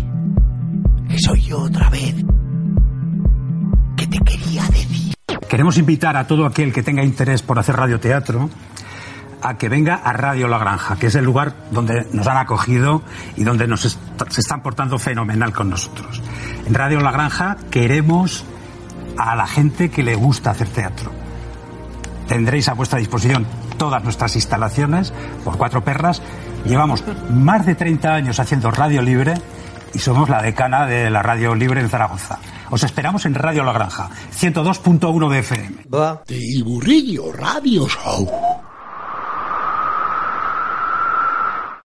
[1.09, 2.15] que soy yo otra vez.
[3.97, 5.15] ¿Qué te quería decir?
[5.49, 8.51] Queremos invitar a todo aquel que tenga interés por hacer radioteatro
[9.43, 13.03] a que venga a Radio La Granja, que es el lugar donde nos han acogido
[13.37, 13.99] y donde nos est-
[14.31, 16.21] se están portando fenomenal con nosotros.
[16.67, 18.45] En Radio La Granja queremos
[19.17, 21.11] a la gente que le gusta hacer teatro.
[22.29, 23.47] Tendréis a vuestra disposición
[23.77, 25.13] todas nuestras instalaciones
[25.45, 26.23] por cuatro perras.
[26.65, 29.35] Llevamos más de 30 años haciendo radio libre
[29.95, 32.39] y somos la decana de la radio libre en Zaragoza.
[32.71, 35.77] Os esperamos en Radio La Granja, 102.1 de FM.
[36.27, 38.29] De Burrillo Radio Show.